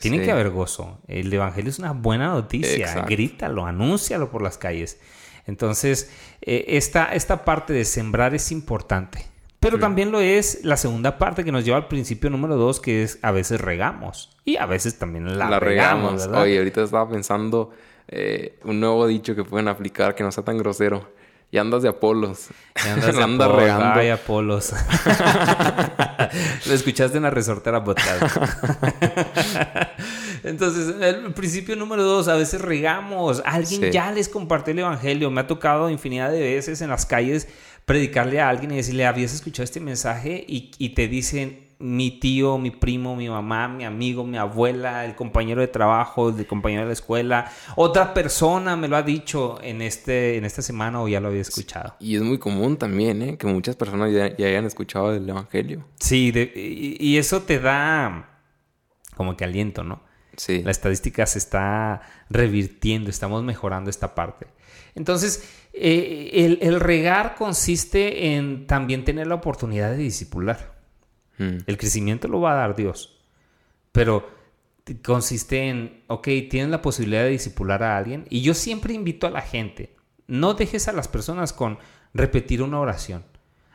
Tiene 0.00 0.20
que 0.22 0.32
haber 0.32 0.50
gozo. 0.50 0.98
El 1.06 1.32
Evangelio 1.32 1.70
es 1.70 1.78
una 1.78 1.92
buena 1.92 2.28
noticia. 2.28 3.04
Grítalo, 3.04 3.66
anúncialo 3.66 4.30
por 4.30 4.42
las 4.42 4.58
calles. 4.58 4.98
Entonces, 5.46 6.10
eh, 6.40 6.64
esta, 6.68 7.12
esta 7.14 7.44
parte 7.44 7.72
de 7.72 7.84
sembrar 7.84 8.34
es 8.34 8.50
importante. 8.50 9.31
Pero 9.62 9.78
también 9.78 10.10
lo 10.10 10.20
es 10.20 10.64
la 10.64 10.76
segunda 10.76 11.18
parte 11.18 11.44
que 11.44 11.52
nos 11.52 11.64
lleva 11.64 11.76
al 11.76 11.86
principio 11.86 12.28
número 12.30 12.56
dos, 12.56 12.80
que 12.80 13.04
es 13.04 13.20
a 13.22 13.30
veces 13.30 13.60
regamos. 13.60 14.36
Y 14.44 14.56
a 14.56 14.66
veces 14.66 14.98
también 14.98 15.38
la, 15.38 15.60
regamos. 15.60 16.26
Oye, 16.26 16.58
ahorita 16.58 16.82
estaba 16.82 17.08
pensando 17.08 17.70
eh, 18.08 18.58
un 18.64 18.80
nuevo 18.80 19.06
dicho 19.06 19.36
que 19.36 19.44
pueden 19.44 19.68
aplicar 19.68 20.16
que 20.16 20.24
no 20.24 20.32
sea 20.32 20.44
tan 20.44 20.58
grosero. 20.58 21.08
Y 21.52 21.58
andas 21.58 21.82
de 21.82 21.90
Apolos. 21.90 22.48
Y 22.84 22.88
andas 22.88 23.14
de 23.14 23.22
andas 23.22 23.52
regando. 23.52 24.00
Ay, 24.00 24.08
Apolos. 24.08 24.72
Lo 26.66 26.74
escuchaste 26.74 27.18
en 27.18 27.22
la 27.22 27.30
resortera 27.30 27.84
podcast. 27.84 28.22
Entonces, 30.44 30.96
el 31.00 31.32
principio 31.34 31.76
número 31.76 32.02
dos, 32.02 32.26
a 32.26 32.34
veces 32.34 32.60
regamos. 32.60 33.40
Alguien 33.44 33.92
ya 33.92 34.10
les 34.10 34.28
compartió 34.28 34.72
el 34.72 34.80
evangelio. 34.80 35.30
Me 35.30 35.42
ha 35.42 35.46
tocado 35.46 35.88
infinidad 35.88 36.32
de 36.32 36.40
veces 36.40 36.80
en 36.80 36.88
las 36.88 37.06
calles 37.06 37.46
predicarle 37.84 38.40
a 38.40 38.48
alguien 38.48 38.72
y 38.72 38.76
decirle, 38.76 39.06
habías 39.06 39.34
escuchado 39.34 39.64
este 39.64 39.80
mensaje 39.80 40.44
y, 40.46 40.88
te 40.90 41.08
dicen, 41.08 41.68
mi 41.78 42.12
tío, 42.12 42.58
mi 42.58 42.70
primo, 42.70 43.16
mi 43.16 43.28
mamá, 43.28 43.66
mi 43.66 43.84
amigo, 43.84 44.24
mi 44.24 44.38
abuela, 44.38 45.04
el 45.04 45.16
compañero 45.16 45.60
de 45.60 45.66
trabajo, 45.66 46.28
el 46.28 46.46
compañero 46.46 46.82
de 46.82 46.86
la 46.88 46.92
escuela, 46.92 47.52
otra 47.74 48.14
persona 48.14 48.76
me 48.76 48.86
lo 48.86 48.96
ha 48.96 49.02
dicho 49.02 49.58
en, 49.62 49.82
este, 49.82 50.36
en 50.36 50.44
esta 50.44 50.62
semana 50.62 51.02
o 51.02 51.08
ya 51.08 51.18
lo 51.20 51.28
había 51.28 51.40
escuchado. 51.40 51.96
Y 51.98 52.14
es 52.14 52.22
muy 52.22 52.38
común 52.38 52.76
también, 52.76 53.20
¿eh? 53.22 53.36
Que 53.36 53.48
muchas 53.48 53.74
personas 53.74 54.12
ya, 54.12 54.26
hayan 54.46 54.64
escuchado 54.64 55.10
del 55.10 55.28
Evangelio. 55.28 55.84
Sí, 55.98 56.32
y, 56.54 57.16
eso 57.16 57.42
te 57.42 57.58
da 57.58 58.38
como 59.16 59.36
que 59.36 59.44
aliento, 59.44 59.82
¿no? 59.82 60.02
Sí. 60.36 60.62
La 60.62 60.70
estadística 60.70 61.26
se 61.26 61.38
está 61.38 62.02
revirtiendo, 62.30 63.10
estamos 63.10 63.42
mejorando 63.42 63.90
esta 63.90 64.14
parte. 64.14 64.46
Entonces, 64.94 65.48
eh, 65.72 66.30
el, 66.32 66.58
el 66.62 66.80
regar 66.80 67.34
consiste 67.34 68.34
en 68.34 68.66
también 68.66 69.04
tener 69.04 69.26
la 69.26 69.36
oportunidad 69.36 69.90
de 69.90 69.98
discipular. 69.98 70.74
Mm. 71.38 71.58
El 71.66 71.78
crecimiento 71.78 72.28
lo 72.28 72.40
va 72.40 72.52
a 72.52 72.56
dar 72.56 72.76
Dios. 72.76 73.18
Pero 73.92 74.28
consiste 75.02 75.68
en, 75.68 76.02
ok, 76.08 76.24
tienes 76.50 76.70
la 76.70 76.82
posibilidad 76.82 77.22
de 77.22 77.30
disipular 77.30 77.82
a 77.82 77.96
alguien. 77.96 78.26
Y 78.30 78.42
yo 78.42 78.54
siempre 78.54 78.94
invito 78.94 79.26
a 79.26 79.30
la 79.30 79.42
gente, 79.42 79.94
no 80.26 80.54
dejes 80.54 80.88
a 80.88 80.92
las 80.92 81.08
personas 81.08 81.52
con 81.52 81.78
repetir 82.14 82.62
una 82.62 82.80
oración. 82.80 83.24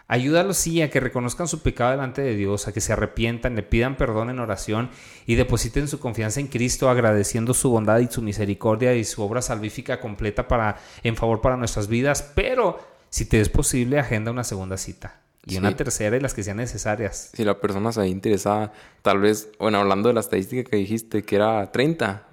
Ayúdalos 0.09 0.55
sí 0.55 0.81
a 0.81 0.89
que 0.89 1.01
reconozcan 1.01 1.49
su 1.49 1.61
pecado 1.61 1.91
delante 1.91 2.21
de 2.21 2.35
Dios, 2.35 2.67
a 2.67 2.73
que 2.73 2.79
se 2.79 2.93
arrepientan, 2.93 3.55
le 3.55 3.63
pidan 3.63 3.97
perdón 3.97 4.29
en 4.29 4.39
oración 4.39 4.89
y 5.25 5.35
depositen 5.35 5.89
su 5.89 5.99
confianza 5.99 6.39
en 6.39 6.47
Cristo 6.47 6.89
agradeciendo 6.89 7.53
su 7.53 7.69
bondad 7.69 7.99
y 7.99 8.07
su 8.07 8.21
misericordia 8.21 8.95
y 8.95 9.03
su 9.03 9.21
obra 9.21 9.41
salvífica 9.41 9.99
completa 9.99 10.47
para 10.47 10.77
en 11.03 11.17
favor 11.17 11.41
para 11.41 11.57
nuestras 11.57 11.89
vidas, 11.89 12.31
pero 12.35 12.79
si 13.09 13.25
te 13.25 13.41
es 13.41 13.49
posible 13.49 13.99
agenda 13.99 14.31
una 14.31 14.45
segunda 14.45 14.77
cita. 14.77 15.21
Y 15.45 15.57
una 15.57 15.75
tercera 15.77 16.17
y 16.17 16.19
las 16.19 16.33
que 16.33 16.43
sean 16.43 16.57
necesarias. 16.57 17.31
Si 17.33 17.45
la 17.45 17.57
persona 17.57 17.93
se 17.93 18.05
interesada, 18.05 18.73
tal 19.01 19.21
vez, 19.21 19.49
bueno, 19.59 19.77
hablando 19.77 20.09
de 20.09 20.13
la 20.13 20.19
estadística 20.19 20.69
que 20.69 20.75
dijiste, 20.75 21.23
que 21.23 21.37
era 21.37 21.71
30, 21.71 22.27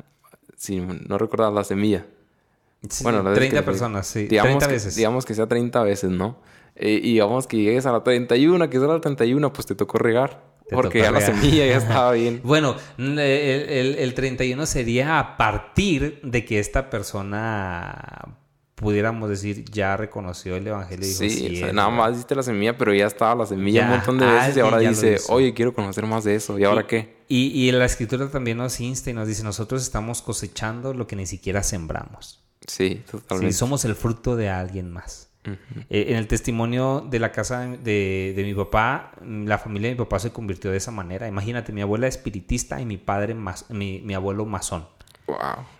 si 0.56 0.80
no 0.80 1.16
recuerdas 1.16 1.52
la 1.52 1.62
semilla. 1.62 2.06
bueno, 3.02 3.32
30 3.32 3.64
personas, 3.64 4.08
sí. 4.08 4.26
Digamos 4.26 4.58
30 4.58 4.66
que, 4.66 4.72
veces. 4.72 4.96
Digamos 4.96 5.24
que 5.24 5.34
sea 5.34 5.46
30 5.46 5.82
veces, 5.84 6.10
¿no? 6.10 6.38
Eh, 6.76 7.00
y 7.02 7.12
digamos 7.12 7.46
que 7.46 7.56
llegues 7.58 7.86
a 7.86 7.92
la 7.92 8.02
31, 8.02 8.68
que 8.70 8.78
sea 8.78 8.88
la 8.88 9.00
31, 9.00 9.52
pues 9.52 9.66
te 9.66 9.74
tocó 9.74 9.98
regar. 9.98 10.42
porque 10.70 11.00
ya 11.00 11.10
la 11.10 11.20
semilla 11.20 11.66
ya 11.66 11.76
estaba 11.76 12.12
bien. 12.20 12.40
bueno, 12.42 12.74
el, 12.98 13.18
el, 13.18 13.94
el 13.96 14.14
31 14.14 14.66
sería 14.66 15.18
a 15.18 15.36
partir 15.36 16.20
de 16.22 16.44
que 16.44 16.58
esta 16.58 16.90
persona 16.90 18.38
pudiéramos 18.74 19.28
decir, 19.30 19.64
ya 19.70 19.96
reconoció 19.96 20.56
el 20.56 20.66
evangelio. 20.66 21.06
Y 21.06 21.10
dijo, 21.10 21.66
sí, 21.68 21.72
nada 21.72 21.90
más 21.90 22.16
diste 22.16 22.34
la 22.34 22.42
semilla, 22.42 22.76
pero 22.76 22.92
ya 22.92 23.06
estaba 23.06 23.34
la 23.34 23.46
semilla 23.46 23.84
un 23.84 23.90
montón 23.90 24.18
de 24.18 24.26
veces 24.26 24.56
y 24.56 24.60
ahora 24.60 24.78
dice, 24.78 25.16
oye, 25.28 25.54
quiero 25.54 25.72
conocer 25.72 26.06
más 26.06 26.24
de 26.24 26.34
eso. 26.34 26.58
¿Y 26.58 26.64
ahora 26.64 26.86
qué? 26.86 27.14
Y, 27.28 27.46
y 27.68 27.72
la 27.72 27.84
escritura 27.84 28.28
también 28.28 28.58
nos 28.58 28.80
insta 28.80 29.10
y 29.10 29.12
nos 29.12 29.28
dice, 29.28 29.42
nosotros 29.44 29.82
estamos 29.82 30.22
cosechando 30.22 30.92
lo 30.92 31.06
que 31.06 31.16
ni 31.16 31.26
siquiera 31.26 31.62
sembramos. 31.62 32.42
Sí, 32.66 33.02
totalmente. 33.10 33.52
Sí, 33.52 33.58
somos 33.58 33.84
el 33.84 33.94
fruto 33.94 34.36
de 34.36 34.48
alguien 34.50 34.90
más. 34.90 35.30
Eh, 35.90 36.06
en 36.08 36.16
el 36.16 36.26
testimonio 36.26 37.06
de 37.08 37.18
la 37.18 37.30
casa 37.32 37.66
de, 37.66 38.32
de, 38.34 38.44
mi 38.44 38.54
papá, 38.54 39.12
la 39.22 39.58
familia 39.58 39.88
de 39.88 39.94
mi 39.94 39.98
papá 39.98 40.18
se 40.18 40.32
convirtió 40.32 40.70
de 40.70 40.78
esa 40.78 40.90
manera. 40.90 41.28
Imagínate, 41.28 41.72
mi 41.72 41.82
abuela 41.82 42.06
espiritista 42.06 42.80
y 42.80 42.86
mi 42.86 42.96
padre, 42.96 43.34
mi, 43.68 44.00
mi 44.00 44.14
abuelo 44.14 44.46
masón. 44.46 44.86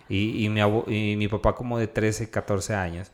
Y, 0.09 0.49
mi 0.49 0.61
y 0.87 1.15
mi 1.15 1.27
papá 1.27 1.55
como 1.55 1.77
de 1.77 1.87
13, 1.87 2.29
14 2.29 2.75
años. 2.75 3.11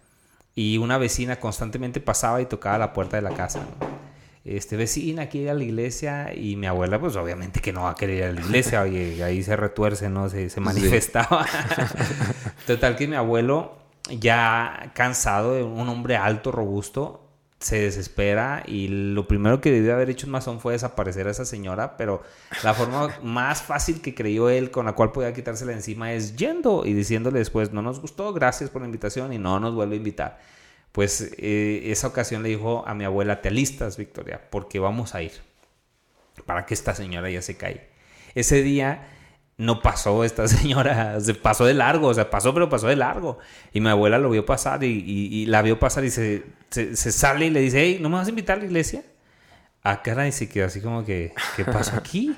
Y 0.55 0.77
una 0.77 0.97
vecina 0.97 1.39
constantemente 1.39 2.01
pasaba 2.01 2.41
y 2.41 2.45
tocaba 2.45 2.77
la 2.77 2.93
puerta 2.93 3.15
de 3.15 3.21
la 3.21 3.31
casa. 3.31 3.65
Este 4.43 4.75
vecina 4.75 5.27
quiere 5.29 5.45
ir 5.45 5.49
a 5.51 5.53
la 5.53 5.63
iglesia 5.63 6.33
y 6.33 6.55
mi 6.55 6.65
abuela 6.65 6.99
pues 6.99 7.15
obviamente 7.15 7.59
que 7.59 7.71
no 7.71 7.83
va 7.83 7.91
a 7.91 7.95
querer 7.95 8.17
ir 8.17 8.23
a 8.23 8.31
la 8.33 8.41
iglesia. 8.41 8.85
y 8.87 9.21
ahí 9.21 9.43
se 9.43 9.55
retuerce, 9.55 10.09
¿no? 10.09 10.29
Se, 10.29 10.49
se 10.49 10.59
manifestaba. 10.59 11.45
Total 12.67 12.95
que 12.95 13.07
mi 13.07 13.15
abuelo 13.15 13.80
ya 14.19 14.91
cansado 14.93 15.65
un 15.65 15.87
hombre 15.89 16.17
alto, 16.17 16.51
robusto, 16.51 17.21
se 17.61 17.79
desespera 17.79 18.63
y 18.65 18.87
lo 18.87 19.27
primero 19.27 19.61
que 19.61 19.71
debió 19.71 19.93
haber 19.93 20.09
hecho 20.09 20.25
un 20.25 20.31
masón 20.31 20.59
fue 20.59 20.73
desaparecer 20.73 21.27
a 21.27 21.31
esa 21.31 21.45
señora, 21.45 21.95
pero 21.95 22.23
la 22.63 22.73
forma 22.73 23.15
más 23.23 23.61
fácil 23.61 24.01
que 24.01 24.15
creyó 24.15 24.49
él 24.49 24.71
con 24.71 24.87
la 24.87 24.93
cual 24.93 25.11
podía 25.11 25.31
quitársela 25.31 25.71
encima 25.71 26.11
es 26.11 26.35
yendo 26.35 26.83
y 26.85 26.93
diciéndole 26.93 27.39
después, 27.39 27.71
no 27.71 27.83
nos 27.83 28.01
gustó, 28.01 28.33
gracias 28.33 28.71
por 28.71 28.81
la 28.81 28.87
invitación 28.87 29.31
y 29.31 29.37
no 29.37 29.59
nos 29.59 29.75
vuelve 29.75 29.93
a 29.93 29.97
invitar. 29.97 30.39
Pues 30.91 31.33
eh, 31.37 31.83
esa 31.85 32.07
ocasión 32.07 32.41
le 32.43 32.49
dijo 32.49 32.83
a 32.87 32.95
mi 32.95 33.05
abuela, 33.05 33.41
te 33.41 33.49
alistas, 33.49 33.95
Victoria, 33.95 34.41
porque 34.49 34.79
vamos 34.79 35.13
a 35.13 35.21
ir, 35.21 35.33
para 36.45 36.65
que 36.65 36.73
esta 36.73 36.95
señora 36.95 37.29
ya 37.29 37.43
se 37.43 37.57
caiga. 37.57 37.83
Ese 38.33 38.63
día 38.63 39.07
no 39.61 39.79
pasó 39.79 40.23
esta 40.23 40.47
señora, 40.47 41.19
se 41.19 41.35
pasó 41.35 41.65
de 41.65 41.73
largo, 41.73 42.07
o 42.07 42.13
sea, 42.13 42.29
pasó, 42.29 42.53
pero 42.53 42.67
pasó 42.67 42.87
de 42.87 42.95
largo. 42.95 43.37
Y 43.71 43.79
mi 43.79 43.89
abuela 43.89 44.17
lo 44.17 44.29
vio 44.29 44.45
pasar 44.45 44.83
y, 44.83 45.45
la 45.45 45.61
vio 45.61 45.79
pasar 45.79 46.03
y 46.03 46.09
se, 46.09 46.43
se, 46.69 46.95
sale 46.95 47.45
y 47.45 47.49
le 47.51 47.61
dice, 47.61 47.81
hey, 47.81 47.99
¿no 48.01 48.09
me 48.09 48.15
vas 48.15 48.27
a 48.27 48.31
invitar 48.31 48.57
a 48.57 48.59
la 48.59 48.65
iglesia? 48.65 49.03
Ah, 49.83 50.01
cara, 50.01 50.27
y 50.27 50.31
se 50.31 50.49
quedó 50.49 50.65
así 50.65 50.81
como 50.81 51.05
que, 51.05 51.33
¿qué 51.55 51.63
pasó 51.65 51.95
aquí? 51.95 52.35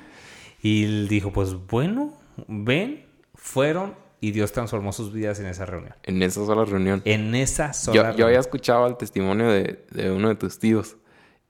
Y 0.62 0.84
él 0.84 1.08
dijo, 1.08 1.32
pues 1.32 1.54
bueno, 1.54 2.12
ven, 2.46 3.06
fueron 3.34 3.94
y 4.20 4.30
Dios 4.30 4.52
transformó 4.52 4.92
sus 4.92 5.12
vidas 5.12 5.40
en 5.40 5.46
esa 5.46 5.66
reunión. 5.66 5.94
En 6.02 6.22
esa 6.22 6.44
sola 6.44 6.64
reunión. 6.64 7.02
En 7.04 7.34
esa 7.34 7.72
sola 7.72 7.94
yo, 7.94 8.02
reunión. 8.02 8.18
Yo 8.18 8.26
había 8.26 8.40
escuchado 8.40 8.86
el 8.86 8.96
testimonio 8.96 9.50
de, 9.50 9.84
de 9.90 10.10
uno 10.10 10.28
de 10.28 10.34
tus 10.34 10.58
tíos 10.58 10.96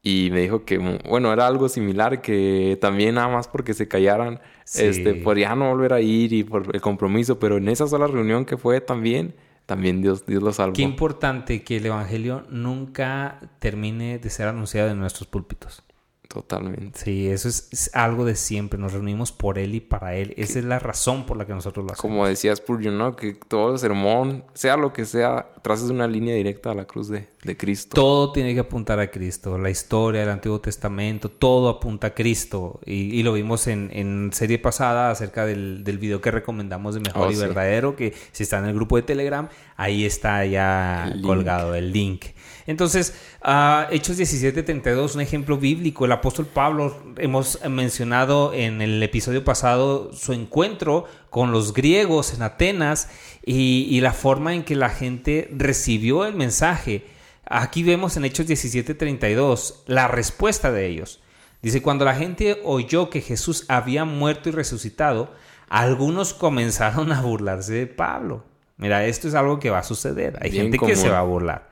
y 0.06 0.28
me 0.30 0.42
dijo 0.42 0.66
que, 0.66 0.76
bueno, 1.08 1.32
era 1.32 1.46
algo 1.46 1.70
similar, 1.70 2.20
que 2.20 2.76
también 2.78 3.14
nada 3.14 3.28
más 3.28 3.48
porque 3.48 3.72
se 3.72 3.88
callaran, 3.88 4.38
este, 4.74 5.14
por 5.14 5.38
ya 5.38 5.56
no 5.56 5.70
volver 5.70 5.94
a 5.94 6.02
ir 6.02 6.34
y 6.34 6.44
por 6.44 6.74
el 6.74 6.80
compromiso, 6.82 7.38
pero 7.38 7.56
en 7.56 7.68
esa 7.68 7.86
sola 7.86 8.06
reunión 8.06 8.44
que 8.44 8.58
fue 8.58 8.82
también, 8.82 9.34
también 9.64 10.02
Dios, 10.02 10.26
Dios 10.26 10.42
lo 10.42 10.52
salvó. 10.52 10.74
Qué 10.74 10.82
importante 10.82 11.64
que 11.64 11.78
el 11.78 11.86
Evangelio 11.86 12.44
nunca 12.50 13.40
termine 13.60 14.18
de 14.18 14.28
ser 14.28 14.46
anunciado 14.46 14.90
en 14.90 15.00
nuestros 15.00 15.26
púlpitos. 15.26 15.82
Totalmente. 16.28 16.98
Sí, 16.98 17.28
eso 17.28 17.48
es, 17.48 17.90
algo 17.94 18.24
de 18.24 18.34
siempre. 18.34 18.78
Nos 18.78 18.92
reunimos 18.92 19.30
por 19.30 19.58
Él 19.58 19.74
y 19.74 19.80
para 19.80 20.14
Él. 20.16 20.34
Esa 20.36 20.58
es 20.58 20.64
la 20.64 20.78
razón 20.78 21.26
por 21.26 21.36
la 21.36 21.46
que 21.46 21.52
nosotros 21.52 21.84
lo 21.84 21.92
hacemos. 21.92 22.00
Como 22.00 22.26
decía 22.26 22.54
Spurgeon, 22.56 22.98
¿no? 22.98 23.14
Que 23.14 23.34
todo 23.34 23.72
el 23.72 23.78
sermón, 23.78 24.44
sea 24.54 24.76
lo 24.76 24.92
que 24.92 25.04
sea, 25.04 25.46
traces 25.62 25.90
una 25.90 26.06
línea 26.06 26.34
directa 26.34 26.70
a 26.72 26.74
la 26.74 26.86
cruz 26.86 27.08
de, 27.08 27.28
Cristo. 27.58 27.94
Todo 27.94 28.32
tiene 28.32 28.54
que 28.54 28.60
apuntar 28.60 28.98
a 29.00 29.10
Cristo. 29.10 29.58
La 29.58 29.68
historia, 29.68 30.22
el 30.22 30.30
Antiguo 30.30 30.60
Testamento, 30.60 31.30
todo 31.30 31.68
apunta 31.68 32.08
a 32.08 32.14
Cristo. 32.14 32.80
Y, 32.86 33.22
lo 33.22 33.34
vimos 33.34 33.66
en, 33.66 34.30
serie 34.32 34.58
pasada 34.58 35.10
acerca 35.10 35.44
del, 35.44 35.84
del, 35.84 35.98
video 35.98 36.20
que 36.20 36.30
recomendamos 36.30 36.94
de 36.94 37.00
Mejor 37.00 37.28
oh, 37.28 37.30
y 37.30 37.36
Verdadero, 37.36 37.96
que 37.96 38.14
si 38.32 38.44
está 38.44 38.58
en 38.58 38.64
el 38.64 38.74
grupo 38.74 38.96
de 38.96 39.02
Telegram, 39.02 39.48
ahí 39.76 40.04
está 40.04 40.44
ya 40.44 41.14
colgado 41.22 41.74
el 41.74 41.92
link. 41.92 42.26
Entonces, 42.66 43.14
uh, 43.44 43.90
Hechos 43.90 44.16
17:32, 44.16 45.14
un 45.14 45.20
ejemplo 45.20 45.58
bíblico. 45.58 46.04
El 46.04 46.12
apóstol 46.12 46.46
Pablo, 46.46 46.96
hemos 47.18 47.58
mencionado 47.68 48.54
en 48.54 48.80
el 48.80 49.02
episodio 49.02 49.44
pasado 49.44 50.12
su 50.12 50.32
encuentro 50.32 51.04
con 51.30 51.52
los 51.52 51.74
griegos 51.74 52.32
en 52.32 52.42
Atenas 52.42 53.08
y, 53.44 54.00
la 54.00 54.12
forma 54.12 54.54
en 54.54 54.64
que 54.64 54.76
la 54.76 54.88
gente 54.88 55.48
recibió 55.52 56.24
el 56.24 56.34
mensaje. 56.34 57.06
Aquí 57.44 57.82
vemos 57.82 58.16
en 58.16 58.24
Hechos 58.24 58.46
17:32 58.46 59.82
la 59.86 60.08
respuesta 60.08 60.72
de 60.72 60.86
ellos. 60.86 61.20
Dice, 61.60 61.82
cuando 61.82 62.04
la 62.04 62.14
gente 62.14 62.60
oyó 62.64 63.08
que 63.08 63.22
Jesús 63.22 63.64
había 63.68 64.04
muerto 64.04 64.50
y 64.50 64.52
resucitado, 64.52 65.32
algunos 65.68 66.34
comenzaron 66.34 67.10
a 67.12 67.22
burlarse 67.22 67.72
de 67.72 67.86
Pablo. 67.86 68.44
Mira, 68.76 69.06
esto 69.06 69.28
es 69.28 69.34
algo 69.34 69.60
que 69.60 69.70
va 69.70 69.78
a 69.78 69.84
suceder. 69.84 70.38
Hay 70.42 70.50
gente 70.50 70.78
que 70.78 70.96
se 70.96 71.08
va 71.08 71.20
a 71.20 71.22
burlar. 71.22 71.70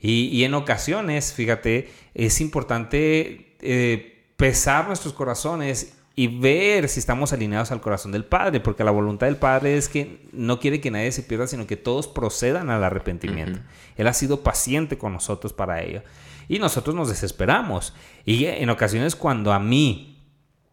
Y, 0.00 0.44
en 0.44 0.54
ocasiones, 0.54 1.34
fíjate, 1.34 1.90
es 2.14 2.40
importante 2.40 3.56
eh, 3.60 4.24
pesar 4.36 4.86
nuestros 4.88 5.12
corazones 5.12 5.94
y 6.16 6.26
ver 6.26 6.88
si 6.88 7.00
estamos 7.00 7.34
alineados 7.34 7.70
al 7.70 7.82
corazón 7.82 8.10
del 8.12 8.24
Padre, 8.24 8.60
porque 8.60 8.82
la 8.82 8.90
voluntad 8.90 9.26
del 9.26 9.36
Padre 9.36 9.76
es 9.76 9.88
que 9.88 10.26
no 10.32 10.58
quiere 10.58 10.80
que 10.80 10.90
nadie 10.90 11.12
se 11.12 11.22
pierda, 11.22 11.46
sino 11.46 11.66
que 11.66 11.76
todos 11.76 12.08
procedan 12.08 12.70
al 12.70 12.82
arrepentimiento. 12.82 13.60
Él 13.96 14.06
ha 14.06 14.14
sido 14.14 14.42
paciente 14.42 14.96
con 14.96 15.12
nosotros 15.12 15.52
para 15.52 15.82
ello. 15.82 16.02
Y 16.48 16.58
nosotros 16.58 16.96
nos 16.96 17.10
desesperamos. 17.10 17.94
Y 18.24 18.46
en 18.46 18.70
ocasiones 18.70 19.14
cuando 19.14 19.52
a 19.52 19.60
mí 19.60 20.18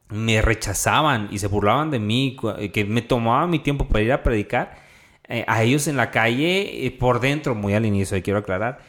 me 0.09 0.41
rechazaban 0.41 1.27
y 1.31 1.39
se 1.39 1.47
burlaban 1.47 1.91
de 1.91 1.99
mí, 1.99 2.37
que 2.73 2.85
me 2.85 3.01
tomaban 3.01 3.49
mi 3.49 3.59
tiempo 3.59 3.87
para 3.87 4.03
ir 4.03 4.13
a 4.13 4.23
predicar, 4.23 4.86
eh, 5.29 5.43
a 5.45 5.61
ellos 5.63 5.87
en 5.87 5.97
la 5.97 6.09
calle, 6.09 6.85
eh, 6.85 6.91
por 6.91 7.19
dentro, 7.19 7.53
muy 7.53 7.73
al 7.73 7.85
inicio, 7.85 8.21
quiero 8.23 8.39
aclarar, 8.39 8.79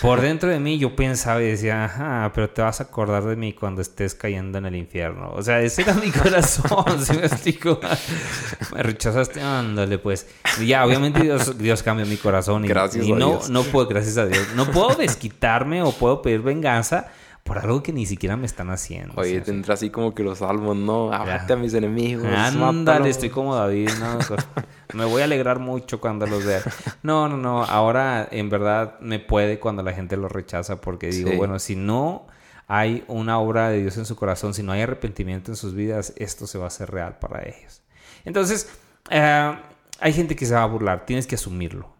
por 0.00 0.20
dentro 0.22 0.48
de 0.48 0.60
mí 0.60 0.78
yo 0.78 0.94
pensaba 0.94 1.42
y 1.42 1.46
decía, 1.46 1.86
ajá, 1.86 2.30
pero 2.34 2.48
te 2.50 2.62
vas 2.62 2.80
a 2.80 2.84
acordar 2.84 3.24
de 3.24 3.34
mí 3.34 3.52
cuando 3.52 3.82
estés 3.82 4.14
cayendo 4.14 4.58
en 4.58 4.66
el 4.66 4.76
infierno. 4.76 5.32
O 5.32 5.42
sea, 5.42 5.60
ese 5.60 5.82
era 5.82 5.94
mi 5.94 6.10
corazón, 6.12 7.04
¿sí 7.04 7.16
me 7.16 7.26
explico? 7.26 7.80
me 8.74 8.82
rechazaste, 8.82 9.40
ándale, 9.40 9.98
pues. 9.98 10.28
ya, 10.64 10.86
obviamente 10.86 11.20
Dios, 11.20 11.58
Dios 11.58 11.82
cambió 11.82 12.06
mi 12.06 12.16
corazón. 12.16 12.64
Y, 12.64 12.68
gracias 12.68 13.04
y 13.04 13.12
no, 13.12 13.40
no 13.50 13.64
puedo, 13.64 13.88
gracias 13.88 14.18
a 14.18 14.26
Dios, 14.26 14.54
no 14.54 14.70
puedo 14.70 14.94
desquitarme 14.94 15.82
o 15.82 15.90
puedo 15.90 16.22
pedir 16.22 16.42
venganza 16.42 17.08
por 17.48 17.58
algo 17.58 17.82
que 17.82 17.92
ni 17.94 18.04
siquiera 18.04 18.36
me 18.36 18.44
están 18.44 18.68
haciendo. 18.70 19.14
Oye, 19.16 19.40
te 19.40 19.50
entra 19.50 19.72
así 19.74 19.88
como 19.88 20.14
que 20.14 20.22
los 20.22 20.38
salmos, 20.38 20.76
¿no? 20.76 21.10
Abate 21.12 21.54
a 21.54 21.56
mis 21.56 21.72
enemigos. 21.72 22.26
Ándale, 22.26 23.08
estoy 23.08 23.30
como 23.30 23.54
David, 23.56 23.88
¿no? 23.98 24.18
me 24.94 25.06
voy 25.06 25.22
a 25.22 25.24
alegrar 25.24 25.58
mucho 25.58 25.98
cuando 25.98 26.26
los 26.26 26.44
vea. 26.44 26.60
No, 27.02 27.26
no, 27.26 27.38
no. 27.38 27.64
Ahora, 27.64 28.28
en 28.30 28.50
verdad, 28.50 29.00
me 29.00 29.18
puede 29.18 29.58
cuando 29.58 29.82
la 29.82 29.94
gente 29.94 30.18
lo 30.18 30.28
rechaza 30.28 30.80
porque 30.80 31.08
digo, 31.08 31.30
Sí. 31.30 31.36
bueno, 31.36 31.58
si 31.58 31.74
no 31.74 32.26
hay 32.66 33.02
una 33.08 33.38
obra 33.38 33.70
de 33.70 33.80
Dios 33.80 33.96
en 33.96 34.04
su 34.04 34.14
corazón, 34.14 34.52
si 34.52 34.62
no 34.62 34.72
hay 34.72 34.82
arrepentimiento 34.82 35.50
en 35.50 35.56
sus 35.56 35.74
vidas, 35.74 36.12
esto 36.16 36.46
se 36.46 36.58
va 36.58 36.64
a 36.64 36.68
hacer 36.68 36.90
real 36.90 37.18
para 37.18 37.48
ellos. 37.48 37.80
Entonces, 38.26 38.68
eh, 39.08 39.58
hay 40.00 40.12
gente 40.12 40.36
que 40.36 40.44
se 40.44 40.52
va 40.54 40.64
a 40.64 40.66
burlar, 40.66 41.06
tienes 41.06 41.26
que 41.26 41.36
asumirlo. 41.36 41.96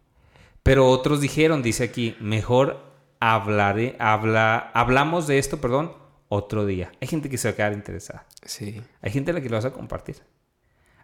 Pero 0.62 0.90
otros 0.90 1.22
dijeron, 1.22 1.62
dice 1.62 1.84
aquí, 1.84 2.14
mejor 2.20 2.87
hablaré, 3.20 3.96
habla, 3.98 4.70
hablamos 4.74 5.26
de 5.26 5.38
esto, 5.38 5.60
perdón, 5.60 5.92
otro 6.28 6.66
día. 6.66 6.92
Hay 7.00 7.08
gente 7.08 7.28
que 7.28 7.38
se 7.38 7.48
va 7.48 7.52
a 7.52 7.56
quedar 7.56 7.72
interesada. 7.72 8.26
Sí. 8.44 8.80
Hay 9.02 9.10
gente 9.10 9.30
a 9.30 9.34
la 9.34 9.40
que 9.40 9.48
lo 9.48 9.56
vas 9.56 9.64
a 9.64 9.72
compartir. 9.72 10.16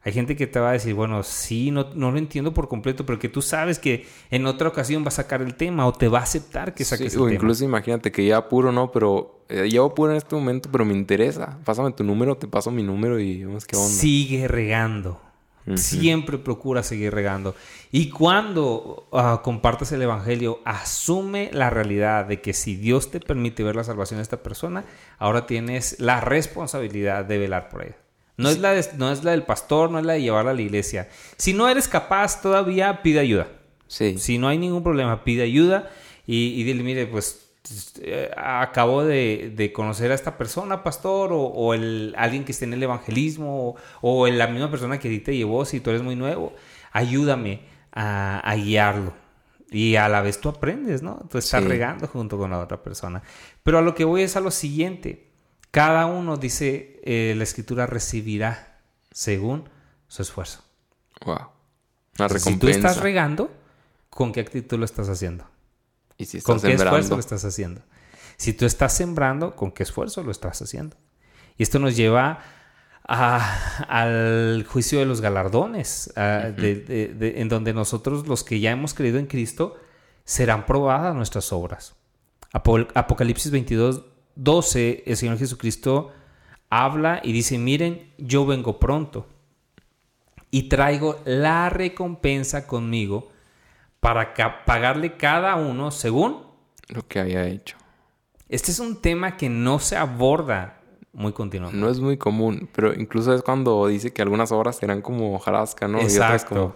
Hay 0.07 0.13
gente 0.13 0.37
que 0.37 0.47
te 0.47 0.61
va 0.61 0.69
a 0.69 0.73
decir, 0.73 0.93
bueno, 0.93 1.23
sí, 1.23 1.71
no, 1.71 1.89
no 1.95 2.13
lo 2.13 2.19
entiendo 2.19 2.53
por 2.53 2.69
completo, 2.69 3.07
pero 3.07 3.19
que 3.19 3.31
tú 3.31 3.41
sabes 3.41 3.79
que 3.79 4.07
en 4.31 4.45
otra 4.45 4.69
ocasión 4.69 5.03
va 5.03 5.09
a 5.09 5.13
sacar 5.13 5.41
el 5.41 5.55
tema 5.55 5.87
o 5.87 5.93
te 5.95 6.09
va 6.09 6.19
a 6.19 6.23
aceptar 6.25 6.75
que 6.75 6.85
saques 6.85 7.13
Sí, 7.13 7.17
el 7.17 7.23
o 7.23 7.25
tema. 7.25 7.37
incluso 7.37 7.65
imagínate 7.65 8.13
que 8.13 8.27
ya 8.27 8.37
apuro, 8.37 8.71
¿no? 8.71 8.93
Pero 8.93 9.47
eh, 9.49 9.67
llevo 9.71 9.87
apuro 9.87 10.11
en 10.13 10.19
este 10.19 10.35
momento, 10.35 10.69
pero 10.71 10.85
me 10.85 10.93
interesa. 10.93 11.59
Pásame 11.65 11.91
tu 11.93 12.05
número, 12.05 12.37
te 12.37 12.47
paso 12.47 12.71
mi 12.71 12.83
número 12.83 13.19
y 13.19 13.45
vemos 13.45 13.65
qué 13.67 13.77
onda. 13.77 13.89
Sigue 13.89 14.47
regando. 14.47 15.23
Siempre 15.77 16.37
procura 16.37 16.83
seguir 16.83 17.15
regando. 17.15 17.55
Y 17.91 18.11
cuando 18.11 19.09
compartas 19.43 19.93
el 19.93 20.03
Evangelio, 20.03 20.61
asume 20.67 21.49
la 21.53 21.71
realidad 21.71 22.27
de 22.27 22.41
que 22.43 22.53
si 22.53 22.77
Dios 22.77 23.11
te 23.11 23.19
permite 23.21 23.63
ver 23.65 23.75
la 23.77 23.85
salvación 23.85 24.19
de 24.19 24.23
esta 24.25 24.43
persona, 24.43 24.85
ahora 25.19 25.47
tienes 25.47 25.99
la 26.01 26.21
responsabilidad 26.21 27.25
de 27.25 27.39
velar 27.39 27.69
por 27.71 27.83
ella. 27.85 27.97
No, 28.37 28.49
es 28.51 28.59
la 28.59 28.73
de- 28.73 28.85
no 28.99 29.11
es 29.13 29.23
la 29.25 29.31
del 29.31 29.45
pastor, 29.45 29.91
no 29.91 29.99
es 29.99 30.05
la 30.05 30.15
de 30.15 30.23
llevarla 30.23 30.51
a 30.51 30.55
la 30.55 30.61
iglesia. 30.63 31.09
Si 31.37 31.53
no 31.55 31.69
eres 31.69 31.89
capaz, 31.89 32.43
todavía 32.43 33.01
pide 33.03 33.21
ayuda. 33.21 33.47
Sí. 33.87 34.19
Si 34.19 34.39
no 34.39 34.49
hay 34.49 34.59
ningún 34.59 34.83
problema, 34.83 35.23
pide 35.25 35.45
ayuda 35.45 35.89
y, 36.27 36.49
y 36.61 36.65
dile, 36.65 36.83
mire, 36.83 37.07
pues 37.07 37.44
acabo 38.37 39.05
de, 39.05 39.53
de 39.57 39.73
conocer 39.73 40.13
a 40.13 40.15
esta 40.15 40.37
persona, 40.37 40.83
pastor, 40.83 41.33
o, 41.33 41.41
o 41.43 41.75
el, 41.75 42.15
alguien 42.17 42.45
que 42.45 42.53
esté 42.53 42.65
en 42.67 42.75
el 42.75 42.83
evangelismo, 42.83 43.71
o, 43.71 43.77
o 44.03 44.27
la 44.29 44.47
misma 44.47 44.71
persona 44.71 44.99
que 44.99 45.09
a 45.09 45.11
ti 45.11 45.21
te 45.21 45.37
llevó, 45.37 45.65
si 45.65 45.81
tú 45.81 45.91
eres 45.91 46.03
muy 46.03 46.17
nuevo, 46.17 46.53
ayúdame 46.93 47.63
a, 47.93 48.41
a 48.41 48.55
guiarlo. 48.57 49.15
Y 49.71 49.97
a 49.97 50.09
la 50.09 50.21
vez 50.23 50.41
tú 50.41 50.49
aprendes, 50.51 51.03
¿no? 51.03 51.27
Tú 51.31 51.39
estás 51.39 51.63
Sí. 51.63 51.69
regando 51.69 52.07
junto 52.07 52.39
con 52.39 52.51
la 52.51 52.61
otra 52.61 52.83
persona. 52.83 53.23
Pero 53.63 53.79
a 53.79 53.83
lo 53.83 53.95
que 53.95 54.05
voy 54.05 54.23
es 54.23 54.37
a 54.37 54.41
lo 54.41 54.51
siguiente. 54.53 55.31
Cada 55.73 56.07
uno, 56.07 56.37
dice 56.37 57.01
eh, 57.03 57.35
la 57.37 57.43
escritura, 57.43 57.87
recibirá 57.87 58.79
según 59.11 59.69
su 60.07 60.23
esfuerzo. 60.23 60.63
Wow. 61.25 61.49
Una 62.19 62.29
Si 62.29 62.57
tú 62.57 62.69
estás 62.69 62.99
regando, 62.99 63.51
¿con 64.11 64.31
qué 64.31 64.41
actitud 64.41 64.79
lo 64.79 64.85
estás 64.85 65.09
haciendo? 65.09 65.45
Y 66.19 66.25
si 66.27 66.41
¿Con 66.41 66.61
qué 66.61 66.73
esfuerzo 66.75 67.15
lo 67.15 67.21
estás 67.21 67.45
haciendo? 67.45 67.83
Si 68.37 68.53
tú 68.53 68.67
estás 68.67 68.97
sembrando, 68.97 69.55
¿con 69.57 69.73
qué 69.73 69.83
esfuerzo 69.83 70.23
lo 70.23 70.31
estás 70.31 70.61
haciendo? 70.63 70.97
Y 71.57 71.63
esto 71.63 71.79
nos 71.79 71.97
lleva 71.97 72.41
a- 73.07 73.85
al 73.89 74.65
juicio 74.69 74.99
de 74.99 75.07
los 75.07 75.21
galardones, 75.21 76.13
a- 76.17 76.51
de- 76.51 76.77
de- 76.77 77.09
de- 77.15 77.41
en 77.41 77.49
donde 77.49 77.73
nosotros, 77.75 78.27
los 78.27 78.43
que 78.45 78.61
ya 78.61 78.71
hemos 78.71 78.95
creído 78.95 79.19
en 79.19 79.27
Cristo, 79.27 79.77
serán 80.25 80.67
probadas 80.67 81.15
nuestras 81.15 81.53
obras. 81.53 81.95
Apo- 82.53 82.89
Apocalipsis 82.95 83.51
22, 83.53 84.05
12, 84.37 85.03
el 85.07 85.17
Señor 85.17 85.39
Jesucristo 85.39 86.13
habla 86.71 87.21
y 87.23 87.33
dice, 87.33 87.59
miren, 87.59 88.13
yo 88.19 88.47
vengo 88.47 88.81
pronto 88.81 89.27
y 90.51 90.69
traigo 90.69 91.21
la 91.25 91.69
recompensa 91.69 92.67
conmigo 92.67 93.31
para 94.05 94.35
ca- 94.35 94.65
pagarle 94.67 95.17
cada 95.17 95.55
uno 95.57 95.91
según 95.91 96.43
Lo 96.89 97.09
que 97.09 97.21
había 97.21 97.47
hecho. 97.47 97.79
este 98.51 98.71
es 98.71 98.79
un 98.79 99.01
tema 99.01 99.39
que 99.39 99.49
no 99.49 99.79
se 99.79 99.97
aborda 99.97 100.83
muy 101.15 101.33
continuamente. 101.33 101.79
No 101.79 101.89
es 101.89 102.01
muy 102.01 102.19
común, 102.19 102.69
pero 102.75 102.93
incluso 102.93 103.35
es 103.35 103.41
cuando 103.43 103.87
dice 103.87 104.13
que 104.13 104.21
algunas 104.21 104.53
obras 104.53 104.77
serán 104.77 105.01
como 105.01 105.35
hojarasca, 105.35 105.89
¿no? 105.89 106.03
Y 106.03 106.05
otras 106.05 106.15
Exacto. 106.43 106.49
como... 106.55 106.75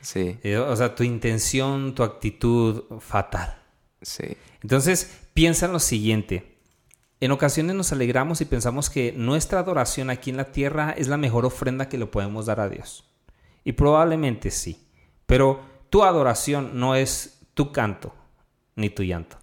Sí, 0.00 0.38
O 0.68 0.74
sea, 0.76 0.94
tu 0.96 1.04
intención, 1.04 1.94
tu 1.94 2.02
actitud 2.02 2.82
fatal. 3.00 3.58
sí. 4.02 4.36
Entonces, 4.62 5.20
piensa 5.34 5.66
en 5.66 5.72
lo 5.72 5.78
siguiente. 5.78 6.58
En 7.20 7.30
ocasiones 7.30 7.76
nos 7.76 7.92
alegramos 7.92 8.40
y 8.40 8.44
pensamos 8.46 8.90
que 8.90 9.12
nuestra 9.16 9.60
adoración 9.60 10.10
aquí 10.10 10.30
en 10.30 10.36
la 10.38 10.50
tierra 10.50 10.90
es 10.98 11.06
la 11.06 11.16
mejor 11.16 11.44
ofrenda 11.46 11.88
que 11.88 11.96
le 11.98 12.06
podemos 12.06 12.46
dar 12.46 12.58
a 12.58 12.68
Dios. 12.68 13.08
Y 13.62 13.72
probablemente 13.72 14.50
sí. 14.50 14.88
Pero 15.26 15.60
tu 15.90 16.04
adoración 16.04 16.78
no 16.78 16.94
es 16.94 17.40
tu 17.54 17.72
canto 17.72 18.14
ni 18.74 18.90
tu 18.90 19.02
llanto. 19.02 19.38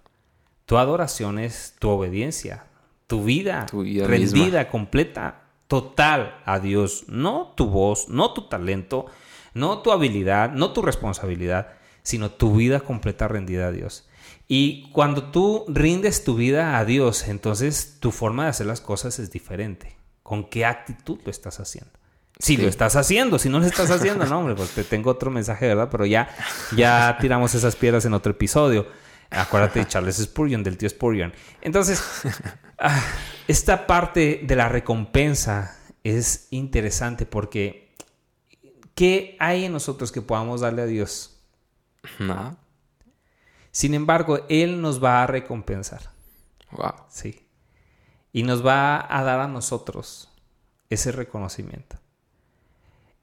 Tu 0.66 0.78
adoración 0.78 1.38
es 1.38 1.74
tu 1.78 1.90
obediencia, 1.90 2.66
tu 3.06 3.22
vida, 3.22 3.66
Tu 3.66 3.82
vida 3.82 4.06
rendida, 4.06 4.68
completa, 4.70 5.42
total 5.68 6.40
a 6.46 6.58
Dios. 6.58 7.04
No 7.08 7.52
tu 7.56 7.66
voz, 7.66 8.08
no 8.08 8.32
tu 8.32 8.48
talento, 8.48 9.06
no 9.52 9.78
tu 9.78 9.92
habilidad, 9.92 10.52
no 10.52 10.72
tu 10.72 10.80
responsabilidad, 10.80 11.74
sino 12.02 12.30
tu 12.30 12.54
vida 12.54 12.80
completa 12.80 13.28
rendida 13.28 13.68
a 13.68 13.72
Dios. 13.72 14.08
Y 14.48 14.90
cuando 14.90 15.24
tú 15.30 15.64
rindes 15.68 16.24
tu 16.24 16.34
vida 16.34 16.78
a 16.78 16.84
Dios, 16.84 17.28
entonces 17.28 17.98
tu 18.00 18.10
forma 18.10 18.44
de 18.44 18.50
hacer 18.50 18.66
las 18.66 18.80
cosas 18.80 19.18
es 19.18 19.30
diferente. 19.30 19.96
¿Con 20.22 20.44
qué 20.44 20.64
actitud 20.64 21.18
lo 21.24 21.30
estás 21.30 21.60
haciendo? 21.60 21.92
Si 22.38 22.56
Sí. 22.56 22.62
lo 22.62 22.68
estás 22.68 22.96
haciendo, 22.96 23.38
si 23.38 23.48
no 23.48 23.60
lo 23.60 23.66
estás 23.66 23.90
haciendo, 23.90 24.26
no, 24.26 24.40
hombre, 24.40 24.54
pues 24.54 24.70
te 24.70 24.82
tengo 24.84 25.10
otro 25.10 25.30
mensaje, 25.30 25.68
¿verdad? 25.68 25.88
Pero 25.90 26.04
ya, 26.04 26.28
ya 26.76 27.16
tiramos 27.20 27.54
esas 27.54 27.76
piedras 27.76 28.04
en 28.04 28.14
otro 28.14 28.32
episodio. 28.32 28.86
Acuérdate 29.30 29.80
de 29.80 29.86
Charles 29.88 30.16
Spurgeon, 30.16 30.62
del 30.62 30.76
tío 30.76 30.88
Spurgeon. 30.88 31.32
Entonces, 31.60 32.02
ah, 32.78 33.00
esta 33.48 33.86
parte 33.86 34.40
de 34.44 34.56
la 34.56 34.68
recompensa 34.68 35.76
es 36.02 36.48
interesante 36.50 37.24
porque 37.24 37.94
¿qué 38.94 39.36
hay 39.40 39.64
en 39.64 39.72
nosotros 39.72 40.12
que 40.12 40.20
podamos 40.22 40.60
darle 40.60 40.82
a 40.82 40.86
Dios? 40.86 41.40
Nada. 42.18 42.56
Sin 43.70 43.94
embargo, 43.94 44.44
Él 44.48 44.80
nos 44.82 45.02
va 45.02 45.22
a 45.22 45.26
recompensar. 45.26 46.10
Wow. 46.72 46.94
Sí. 47.08 47.46
Y 48.32 48.42
nos 48.42 48.64
va 48.64 49.04
a 49.08 49.22
dar 49.24 49.40
a 49.40 49.48
nosotros 49.48 50.30
ese 50.90 51.10
reconocimiento. 51.12 51.96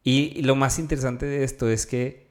Y, 0.03 0.41
lo 0.41 0.55
más 0.55 0.79
interesante 0.79 1.25
de 1.25 1.43
esto 1.43 1.69
es 1.69 1.85
que 1.85 2.27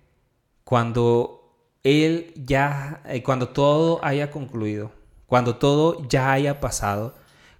cuando 0.64 1.54
Él 1.82 2.32
ya, 2.36 3.02
eh, 3.06 3.22
cuando 3.22 3.50
todo 3.50 4.04
haya 4.04 4.30
concluido, 4.30 4.92
cuando 5.26 5.56
todo 5.56 6.08
ya 6.08 6.32
haya 6.32 6.60
pasado, 6.60 7.14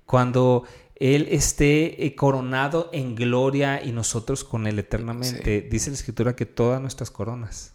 cuando 0.07 0.65
Él 0.97 1.29
esté 1.31 2.05
eh, 2.05 2.17
coronado 2.17 2.91
en 2.93 3.15
gloria 3.15 3.85
y 3.85 3.93
nosotros 3.93 4.43
con 4.43 4.67
Él 4.67 4.79
eternamente, 4.79 5.63
dice 5.63 5.91
la 5.91 5.95
Escritura 5.95 6.35
que 6.35 6.47
todas 6.47 6.81
nuestras 6.81 7.11
coronas 7.11 7.75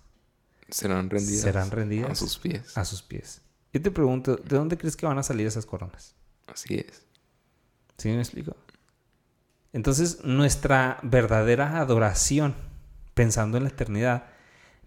Serán 0.69 1.10
rendidas. 1.10 1.41
serán 1.41 1.71
rendidas 1.71 2.12
A 2.12 2.15
sus 2.15 2.38
pies. 2.38 2.78
a 2.78 2.86
sus 2.86 3.02
pies. 3.02 3.41
Yo 3.71 3.82
te 3.82 3.91
pregunto, 3.91 4.36
¿de 4.36 4.56
dónde 4.58 4.78
crees 4.78 4.95
que 4.95 5.06
van 5.06 5.17
a 5.17 5.24
salir 5.24 5.45
esas 5.45 5.65
coronas? 5.65 6.15
Así 6.48 6.76
es. 6.76 7.04
¿Sí 7.98 8.10
me 8.10 8.19
explico? 8.19 8.56
Entonces, 9.76 10.24
nuestra 10.24 11.00
verdadera 11.04 11.82
adoración, 11.82 12.56
pensando 13.14 13.58
en 13.58 13.64
la 13.64 13.70
eternidad, 13.70 14.24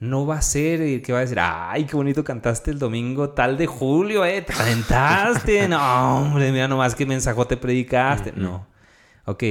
no 0.00 0.24
va 0.24 0.38
a 0.38 0.42
ser 0.42 0.80
el 0.80 1.02
que 1.02 1.12
va 1.12 1.18
a 1.18 1.20
decir, 1.20 1.38
ay, 1.38 1.84
qué 1.84 1.94
bonito 1.94 2.24
cantaste 2.24 2.70
el 2.70 2.78
domingo 2.78 3.28
tal 3.28 3.58
de 3.58 3.66
julio, 3.66 4.24
eh, 4.24 4.40
te 4.40 4.54
calentaste. 4.54 5.68
no, 5.68 6.20
hombre, 6.22 6.50
mira 6.52 6.68
nomás 6.68 6.94
qué 6.94 7.04
mensajote 7.04 7.58
predicaste. 7.58 8.32
No. 8.32 8.66
Ok, 9.26 9.42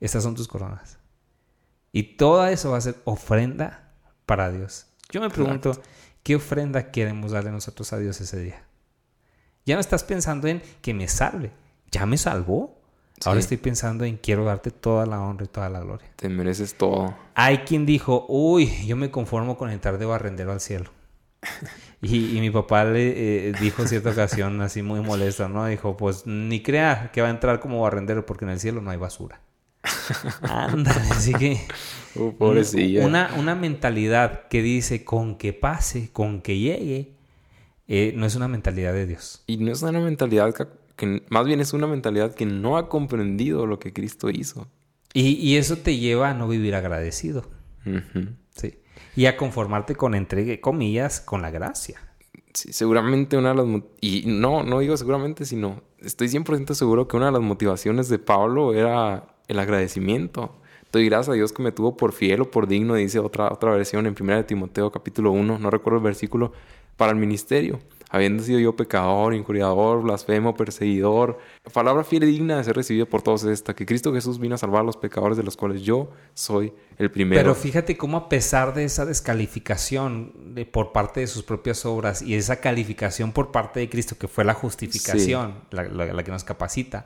estas 0.00 0.24
son 0.24 0.34
tus 0.34 0.48
coronas. 0.48 0.98
Y 1.92 2.16
todo 2.16 2.44
eso 2.48 2.72
va 2.72 2.78
a 2.78 2.80
ser 2.80 2.96
ofrenda 3.04 3.92
para 4.26 4.50
Dios. 4.50 4.88
Yo 5.12 5.20
me 5.20 5.30
pregunto, 5.30 5.80
¿qué 6.24 6.34
ofrenda 6.34 6.90
queremos 6.90 7.30
darle 7.30 7.52
nosotros 7.52 7.92
a 7.92 7.98
Dios 7.98 8.20
ese 8.20 8.40
día? 8.40 8.64
Ya 9.64 9.76
no 9.76 9.80
estás 9.80 10.02
pensando 10.02 10.48
en 10.48 10.60
que 10.82 10.94
me 10.94 11.06
salve. 11.06 11.52
Ya 11.92 12.06
me 12.06 12.18
salvó. 12.18 12.79
Ahora 13.24 13.40
Sí. 13.40 13.44
estoy 13.44 13.56
pensando 13.58 14.04
en 14.04 14.16
quiero 14.16 14.44
darte 14.44 14.70
toda 14.70 15.04
la 15.06 15.20
honra 15.20 15.44
y 15.44 15.48
toda 15.48 15.68
la 15.68 15.80
gloria. 15.80 16.08
Te 16.16 16.28
mereces 16.28 16.74
todo. 16.74 17.14
Hay 17.34 17.58
quien 17.58 17.84
dijo, 17.86 18.24
uy, 18.28 18.70
yo 18.86 18.96
me 18.96 19.10
conformo 19.10 19.56
con 19.58 19.70
entrar 19.70 19.98
de 19.98 20.06
barrendero 20.06 20.52
al 20.52 20.60
cielo. 20.60 20.90
Y, 22.02 22.34
y 22.34 22.40
mi 22.40 22.50
papá 22.50 22.84
le 22.86 23.48
eh, 23.48 23.52
dijo 23.60 23.82
en 23.82 23.88
cierta 23.88 24.08
ocasión, 24.12 24.58
así 24.62 24.80
muy 24.80 25.00
molesto, 25.00 25.50
¿no? 25.50 25.66
Dijo, 25.66 25.98
pues 25.98 26.26
ni 26.26 26.62
crea 26.62 27.10
que 27.12 27.20
va 27.20 27.28
a 27.28 27.30
entrar 27.30 27.60
como 27.60 27.82
barrendero 27.82 28.24
porque 28.24 28.46
en 28.46 28.52
el 28.52 28.58
cielo 28.58 28.80
no 28.80 28.90
hay 28.90 28.96
basura. 28.96 29.42
Ándale, 30.42 31.00
así 31.10 31.34
que... 31.34 31.60
Uh, 32.14 32.32
pobrecilla. 32.32 33.06
Una, 33.06 33.34
una 33.36 33.54
mentalidad 33.54 34.48
que 34.48 34.62
dice 34.62 35.04
con 35.04 35.36
que 35.36 35.52
pase, 35.52 36.10
con 36.10 36.40
que 36.40 36.58
llegue, 36.58 37.12
eh, 37.86 38.14
no 38.16 38.24
es 38.24 38.34
una 38.34 38.48
mentalidad 38.48 38.94
de 38.94 39.06
Dios. 39.06 39.42
Y 39.46 39.58
no 39.58 39.70
es 39.70 39.82
una 39.82 40.00
mentalidad 40.00 40.54
que 41.00 41.22
más 41.30 41.46
bien 41.46 41.60
es 41.60 41.72
una 41.72 41.86
mentalidad 41.86 42.34
que 42.34 42.44
no 42.44 42.76
ha 42.76 42.90
comprendido 42.90 43.64
lo 43.64 43.78
que 43.78 43.94
Cristo 43.94 44.28
hizo. 44.28 44.68
Y, 45.14 45.30
y 45.30 45.56
eso 45.56 45.78
te 45.78 45.96
lleva 45.96 46.28
a 46.28 46.34
no 46.34 46.46
vivir 46.46 46.74
agradecido. 46.74 47.46
Sí. 48.54 48.78
Y 49.16 49.24
a 49.24 49.38
conformarte 49.38 49.96
con 49.96 50.14
entregue, 50.14 50.60
comillas, 50.60 51.22
con 51.22 51.40
la 51.40 51.50
gracia. 51.50 51.98
Sí, 52.52 52.74
seguramente 52.74 53.38
una 53.38 53.54
de 53.54 53.54
las... 53.54 53.82
Y 54.02 54.24
no, 54.26 54.62
no 54.62 54.80
digo 54.80 54.94
seguramente, 54.98 55.46
sino 55.46 55.82
estoy 56.00 56.28
100% 56.28 56.74
seguro 56.74 57.08
que 57.08 57.16
una 57.16 57.26
de 57.26 57.32
las 57.32 57.40
motivaciones 57.40 58.10
de 58.10 58.18
Pablo 58.18 58.74
era 58.74 59.36
el 59.48 59.58
agradecimiento. 59.58 60.60
Doy 60.92 61.06
gracias 61.06 61.30
a 61.30 61.32
Dios 61.32 61.54
que 61.54 61.62
me 61.62 61.72
tuvo 61.72 61.96
por 61.96 62.12
fiel 62.12 62.42
o 62.42 62.50
por 62.50 62.66
digno, 62.66 62.94
dice 62.94 63.20
otra, 63.20 63.50
otra 63.50 63.70
versión 63.70 64.06
en 64.06 64.14
1 64.20 64.44
Timoteo 64.44 64.92
capítulo 64.92 65.32
1, 65.32 65.58
no 65.58 65.70
recuerdo 65.70 65.98
el 65.98 66.04
versículo, 66.04 66.52
para 66.96 67.12
el 67.12 67.16
ministerio 67.16 67.80
habiendo 68.10 68.42
sido 68.42 68.58
yo 68.58 68.74
pecador, 68.74 69.34
injuriador, 69.34 70.02
blasfemo, 70.02 70.54
perseguidor. 70.54 71.38
Palabra 71.72 72.02
fiel 72.02 72.24
y 72.24 72.26
digna 72.26 72.56
de 72.56 72.64
ser 72.64 72.76
recibida 72.76 73.06
por 73.06 73.22
todos 73.22 73.44
esta, 73.44 73.74
que 73.74 73.86
Cristo 73.86 74.12
Jesús 74.12 74.40
vino 74.40 74.56
a 74.56 74.58
salvar 74.58 74.80
a 74.82 74.84
los 74.84 74.96
pecadores 74.96 75.36
de 75.36 75.44
los 75.44 75.56
cuales 75.56 75.82
yo 75.82 76.10
soy 76.34 76.72
el 76.98 77.10
primero. 77.10 77.40
Pero 77.40 77.54
fíjate 77.54 77.96
cómo 77.96 78.16
a 78.16 78.28
pesar 78.28 78.74
de 78.74 78.84
esa 78.84 79.06
descalificación 79.06 80.54
de, 80.54 80.66
por 80.66 80.90
parte 80.90 81.20
de 81.20 81.28
sus 81.28 81.44
propias 81.44 81.86
obras 81.86 82.20
y 82.20 82.34
esa 82.34 82.60
calificación 82.60 83.30
por 83.32 83.52
parte 83.52 83.78
de 83.78 83.88
Cristo, 83.88 84.16
que 84.18 84.26
fue 84.26 84.44
la 84.44 84.54
justificación, 84.54 85.54
la, 85.70 86.24
que 86.24 86.30
nos 86.32 86.42
capacita, 86.42 87.04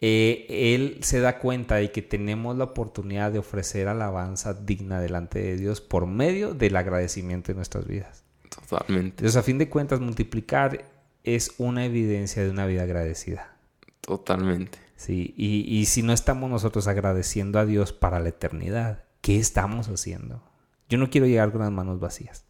eh, 0.00 0.46
él 0.74 0.98
se 1.02 1.20
da 1.20 1.38
cuenta 1.38 1.76
de 1.76 1.92
que 1.92 2.02
tenemos 2.02 2.56
la 2.56 2.64
oportunidad 2.64 3.30
de 3.30 3.38
ofrecer 3.38 3.86
alabanza 3.86 4.52
digna 4.52 5.00
delante 5.00 5.38
de 5.38 5.56
Dios 5.56 5.80
por 5.80 6.06
medio 6.06 6.54
del 6.54 6.76
agradecimiento 6.76 7.52
de 7.52 7.56
nuestras 7.56 7.86
vidas. 7.86 8.23
Totalmente. 8.54 9.16
Entonces, 9.18 9.36
a 9.36 9.42
fin 9.42 9.58
de 9.58 9.68
cuentas, 9.68 10.00
multiplicar 10.00 10.84
es 11.22 11.54
una 11.58 11.84
evidencia 11.84 12.42
de 12.42 12.50
una 12.50 12.66
vida 12.66 12.82
agradecida. 12.82 13.56
Totalmente. 14.00 14.78
Sí, 14.96 15.34
y, 15.36 15.84
si 15.86 16.02
no 16.02 16.12
estamos 16.12 16.48
nosotros 16.50 16.86
agradeciendo 16.86 17.58
a 17.58 17.66
Dios 17.66 17.92
para 17.92 18.20
la 18.20 18.28
eternidad, 18.28 19.04
¿qué 19.20 19.38
estamos 19.38 19.88
haciendo? 19.88 20.42
Yo 20.88 20.98
no 20.98 21.10
quiero 21.10 21.26
llegar 21.26 21.50
con 21.50 21.62
las 21.62 21.72
manos 21.72 22.00
vacías. 22.00 22.44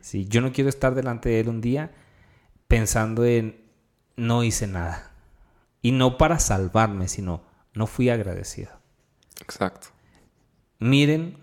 sí, 0.00 0.26
yo 0.26 0.40
no 0.40 0.52
quiero 0.52 0.68
estar 0.68 0.94
delante 0.94 1.28
de 1.28 1.40
Él 1.40 1.48
un 1.48 1.60
día 1.60 1.92
pensando 2.68 3.24
en 3.24 3.60
no 4.16 4.44
hice 4.44 4.66
nada. 4.66 5.12
Y 5.82 5.92
no 5.92 6.18
para 6.18 6.38
salvarme, 6.38 7.08
sino 7.08 7.42
no 7.72 7.86
fui 7.86 8.10
agradecido. 8.10 8.70
Exacto. 9.40 9.88
Miren, 10.78 11.38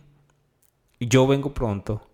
yo 0.99 1.25
vengo 1.27 1.53
pronto 1.53 2.06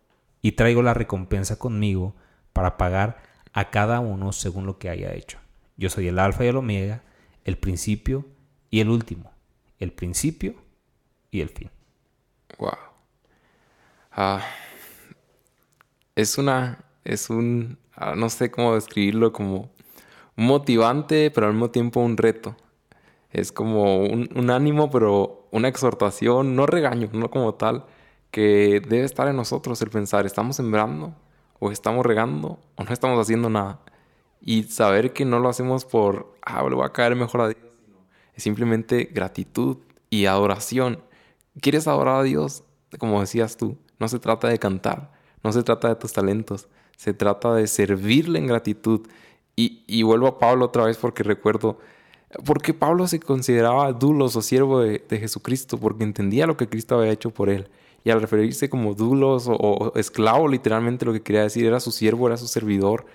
y 0.43 0.51
traigo 0.51 0.83
la 0.83 0.93
recompensa 0.93 1.57
conmigo 1.57 2.13
para 2.51 2.77
pagar 2.77 3.23
a 3.53 3.71
cada 3.71 4.01
uno 4.01 4.33
según 4.33 4.67
lo 4.67 4.77
que 4.77 4.89
haya 4.89 5.13
hecho. 5.13 5.39
Yo 5.77 5.89
soy 5.89 6.09
el 6.09 6.19
alfa 6.19 6.43
y 6.43 6.49
el 6.49 6.57
omega, 6.57 7.01
el 7.45 7.57
principio 7.57 8.25
y 8.69 8.81
el 8.81 8.89
último, 8.89 9.31
el 9.79 9.93
principio 9.93 10.55
y 11.31 11.41
el 11.41 11.49
fin. 11.49 11.71
Wow. 12.59 12.71
Ah, 14.11 14.41
es 16.13 16.37
una, 16.37 16.83
es 17.05 17.29
un, 17.29 17.79
ah, 17.95 18.13
no 18.15 18.29
sé 18.29 18.51
cómo 18.51 18.75
describirlo, 18.75 19.31
como 19.31 19.71
motivante, 20.35 21.31
pero 21.31 21.47
al 21.47 21.53
mismo 21.53 21.71
tiempo 21.71 22.01
un 22.01 22.17
reto. 22.17 22.55
Es 23.31 23.51
como 23.51 24.03
un 24.03 24.49
ánimo, 24.51 24.91
pero 24.91 25.47
una 25.51 25.67
exhortación, 25.67 26.55
no 26.55 26.67
regaño, 26.67 27.09
no 27.13 27.31
como 27.31 27.55
tal, 27.55 27.85
que 28.33 28.81
debe 28.89 29.05
estar 29.05 29.27
en 29.27 29.35
nosotros 29.35 29.79
el 29.83 29.91
pensar, 29.91 30.25
¿estamos 30.25 30.55
sembrando? 30.55 31.13
¿O 31.59 31.69
estamos 31.69 32.03
regando? 32.03 32.57
¿O 32.75 32.83
no 32.83 32.91
estamos 32.91 33.21
haciendo 33.21 33.47
nada? 33.47 33.79
Y 34.41 34.63
saber 34.63 35.13
que 35.13 35.23
no 35.23 35.37
lo 35.37 35.49
hacemos 35.49 35.85
por, 35.85 36.35
ah, 36.41 36.67
le 36.67 36.73
voy 36.73 36.83
a 36.83 36.91
caer 36.91 37.15
mejor 37.15 37.41
a 37.41 37.49
Dios. 37.49 37.59
Es 38.33 38.41
simplemente 38.41 39.07
gratitud 39.13 39.77
y 40.09 40.25
adoración. 40.25 41.03
¿Quieres 41.61 41.87
adorar 41.87 42.21
a 42.21 42.23
Dios? 42.23 42.63
Como 42.97 43.21
decías 43.21 43.55
tú, 43.55 43.77
no 43.99 44.07
se 44.07 44.17
trata 44.17 44.47
de 44.47 44.57
cantar, 44.57 45.11
no 45.43 45.51
se 45.51 45.61
trata 45.61 45.89
de 45.89 45.95
tus 45.95 46.11
talentos, 46.11 46.67
se 46.97 47.13
trata 47.13 47.53
de 47.53 47.67
servirle 47.67 48.39
en 48.39 48.47
gratitud. 48.47 49.07
Y, 49.55 50.01
vuelvo 50.01 50.25
a 50.25 50.39
Pablo 50.39 50.65
otra 50.65 50.85
vez 50.85 50.97
porque 50.97 51.21
recuerdo, 51.21 51.77
porque 52.45 52.73
Pablo 52.73 53.07
se 53.07 53.19
consideraba 53.19 53.93
dulos 53.93 54.35
o 54.35 54.41
siervo 54.41 54.79
de 54.79 55.19
Jesucristo, 55.19 55.77
porque 55.77 56.03
entendía 56.03 56.47
lo 56.47 56.57
que 56.57 56.67
Cristo 56.67 56.97
había 56.97 57.11
hecho 57.11 57.29
por 57.29 57.51
él. 57.51 57.69
Y 58.03 58.09
al 58.09 58.21
referirse 58.21 58.69
como 58.69 58.93
dulos 58.93 59.45
o, 59.47 59.93
esclavo, 59.95 60.47
literalmente 60.47 61.05
lo 61.05 61.13
que 61.13 61.21
quería 61.21 61.43
decir 61.43 61.65
era 61.65 61.79
su 61.79 61.91
siervo, 61.91 62.27
era 62.27 62.37
su 62.37 62.47
servidor. 62.47 63.05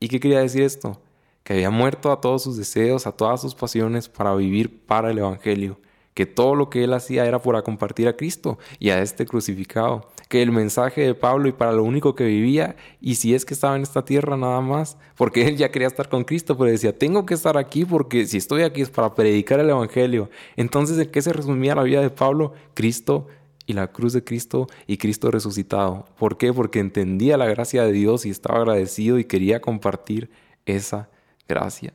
¿Y 0.00 0.08
qué 0.08 0.18
quería 0.18 0.40
decir 0.40 0.62
esto? 0.62 1.00
Que 1.44 1.54
había 1.54 1.70
muerto 1.70 2.10
a 2.10 2.20
todos 2.20 2.42
sus 2.42 2.56
deseos, 2.56 3.06
a 3.06 3.12
todas 3.12 3.40
sus 3.40 3.54
pasiones 3.54 4.08
para 4.08 4.34
vivir 4.34 4.84
para 4.84 5.10
el 5.10 5.18
Evangelio. 5.18 5.78
Que 6.14 6.26
todo 6.26 6.56
lo 6.56 6.68
que 6.68 6.84
él 6.84 6.92
hacía 6.92 7.24
era 7.24 7.40
para 7.40 7.62
compartir 7.62 8.06
a 8.06 8.16
Cristo 8.16 8.58
y 8.78 8.90
a 8.90 9.00
este 9.00 9.24
crucificado. 9.24 10.10
Que 10.28 10.42
el 10.42 10.50
mensaje 10.50 11.02
de 11.02 11.14
Pablo 11.14 11.48
y 11.48 11.52
para 11.52 11.72
lo 11.72 11.84
único 11.84 12.14
que 12.14 12.24
vivía, 12.24 12.76
y 13.00 13.14
si 13.14 13.34
es 13.34 13.44
que 13.44 13.54
estaba 13.54 13.76
en 13.76 13.82
esta 13.82 14.04
tierra 14.04 14.36
nada 14.36 14.60
más, 14.60 14.98
porque 15.16 15.46
él 15.46 15.56
ya 15.56 15.70
quería 15.70 15.88
estar 15.88 16.08
con 16.08 16.24
Cristo, 16.24 16.58
pero 16.58 16.70
decía, 16.70 16.98
tengo 16.98 17.24
que 17.24 17.34
estar 17.34 17.56
aquí 17.56 17.84
porque 17.84 18.26
si 18.26 18.38
estoy 18.38 18.62
aquí 18.62 18.82
es 18.82 18.90
para 18.90 19.14
predicar 19.14 19.60
el 19.60 19.70
Evangelio. 19.70 20.28
Entonces, 20.56 20.98
¿en 20.98 21.10
qué 21.10 21.22
se 21.22 21.32
resumía 21.32 21.74
la 21.74 21.82
vida 21.82 22.02
de 22.02 22.10
Pablo? 22.10 22.52
Cristo 22.74 23.28
y 23.66 23.72
la 23.72 23.88
cruz 23.92 24.12
de 24.12 24.24
Cristo 24.24 24.66
y 24.86 24.98
Cristo 24.98 25.30
resucitado. 25.30 26.06
¿Por 26.18 26.38
qué? 26.38 26.52
Porque 26.52 26.80
entendía 26.80 27.36
la 27.36 27.46
gracia 27.46 27.84
de 27.84 27.92
Dios 27.92 28.26
y 28.26 28.30
estaba 28.30 28.58
agradecido 28.58 29.18
y 29.18 29.24
quería 29.24 29.60
compartir 29.60 30.30
esa 30.66 31.08
gracia. 31.48 31.92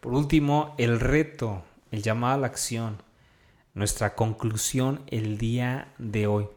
Por 0.00 0.14
último, 0.14 0.74
el 0.78 1.00
reto, 1.00 1.62
el 1.90 2.02
llamado 2.02 2.34
a 2.34 2.38
la 2.38 2.46
acción, 2.46 3.02
nuestra 3.74 4.14
conclusión 4.14 5.02
el 5.08 5.38
día 5.38 5.92
de 5.98 6.26
hoy. 6.26 6.48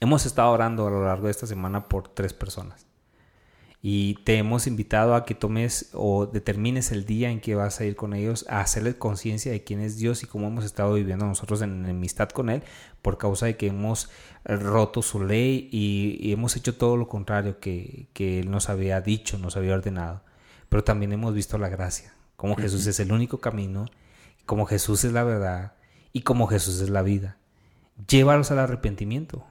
Hemos 0.00 0.26
estado 0.26 0.50
orando 0.50 0.86
a 0.86 0.90
lo 0.90 1.04
largo 1.04 1.26
de 1.26 1.30
esta 1.30 1.46
semana 1.46 1.88
por 1.88 2.08
tres 2.08 2.32
personas 2.32 2.91
y 3.84 4.14
te 4.22 4.36
hemos 4.38 4.68
invitado 4.68 5.16
a 5.16 5.24
que 5.24 5.34
tomes 5.34 5.90
o 5.92 6.26
determines 6.26 6.92
el 6.92 7.04
día 7.04 7.30
en 7.30 7.40
que 7.40 7.56
vas 7.56 7.80
a 7.80 7.84
ir 7.84 7.96
con 7.96 8.14
ellos 8.14 8.46
a 8.48 8.60
hacerles 8.60 8.94
conciencia 8.94 9.50
de 9.50 9.64
quién 9.64 9.80
es 9.80 9.96
Dios 9.96 10.22
y 10.22 10.26
cómo 10.26 10.46
hemos 10.46 10.64
estado 10.64 10.94
viviendo 10.94 11.26
nosotros 11.26 11.62
en 11.62 11.84
enemistad 11.84 12.28
con 12.28 12.48
Él 12.48 12.62
por 13.02 13.18
causa 13.18 13.46
de 13.46 13.56
que 13.56 13.66
hemos 13.66 14.08
roto 14.44 15.02
su 15.02 15.24
ley 15.24 15.68
y, 15.72 16.30
hemos 16.30 16.54
hecho 16.56 16.76
todo 16.76 16.96
lo 16.96 17.08
contrario 17.08 17.58
que, 17.58 18.08
Él 18.14 18.52
nos 18.52 18.68
había 18.68 19.00
dicho, 19.00 19.36
nos 19.36 19.56
había 19.56 19.74
ordenado. 19.74 20.22
Pero 20.68 20.84
también 20.84 21.12
hemos 21.12 21.34
visto 21.34 21.58
la 21.58 21.68
gracia, 21.68 22.14
como 22.36 22.54
Jesús 22.54 22.86
es 22.86 23.00
el 23.00 23.10
único 23.10 23.40
camino, 23.40 23.86
como 24.46 24.64
Jesús 24.64 25.02
es 25.02 25.12
la 25.12 25.24
verdad 25.24 25.72
y 26.12 26.22
como 26.22 26.46
Jesús 26.46 26.80
es 26.80 26.88
la 26.88 27.02
vida. 27.02 27.36
Llévalos 28.06 28.52
al 28.52 28.60
arrepentimiento. 28.60 29.44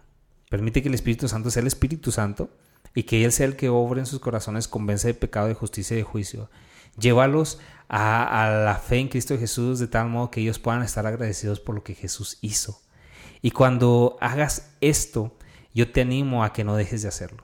Permite 0.50 0.82
que 0.82 0.88
el 0.88 0.96
Espíritu 0.96 1.28
Santo 1.28 1.52
sea 1.52 1.62
el 1.62 1.67
Espíritu 1.67 2.12
Santo 2.12 2.50
y 2.93 3.04
que 3.04 3.23
Él 3.25 3.32
sea 3.32 3.45
el 3.45 3.56
que 3.56 3.69
obre 3.69 3.99
en 3.99 4.06
sus 4.06 4.19
corazones, 4.19 4.67
convence 4.67 5.08
de 5.08 5.13
pecado, 5.13 5.47
de 5.47 5.54
justicia 5.54 5.95
y 5.95 5.97
de 5.97 6.04
juicio. 6.04 6.49
Llévalos 6.97 7.60
a, 7.88 8.62
la 8.65 8.75
fe 8.75 8.97
en 8.97 9.08
Cristo 9.08 9.38
Jesús 9.38 9.80
de 9.80 9.88
tal 9.88 10.10
modo 10.10 10.32
que 10.32 10.41
ellos 10.41 10.60
puedan 10.60 10.84
estar 10.84 11.06
agradecidos 11.06 11.60
por 11.60 11.75
lo 11.75 11.84
que 11.84 11.95
Jesús 11.95 12.38
hizo. 12.41 12.82
Y 13.41 13.51
cuando 13.51 14.17
hagas 14.21 14.71
esto, 14.82 15.38
yo 15.73 15.91
te 15.91 16.01
animo 16.01 16.43
a 16.43 16.54
que 16.54 16.63
no 16.63 16.75
dejes 16.75 17.01
de 17.01 17.08
hacerlo. 17.08 17.43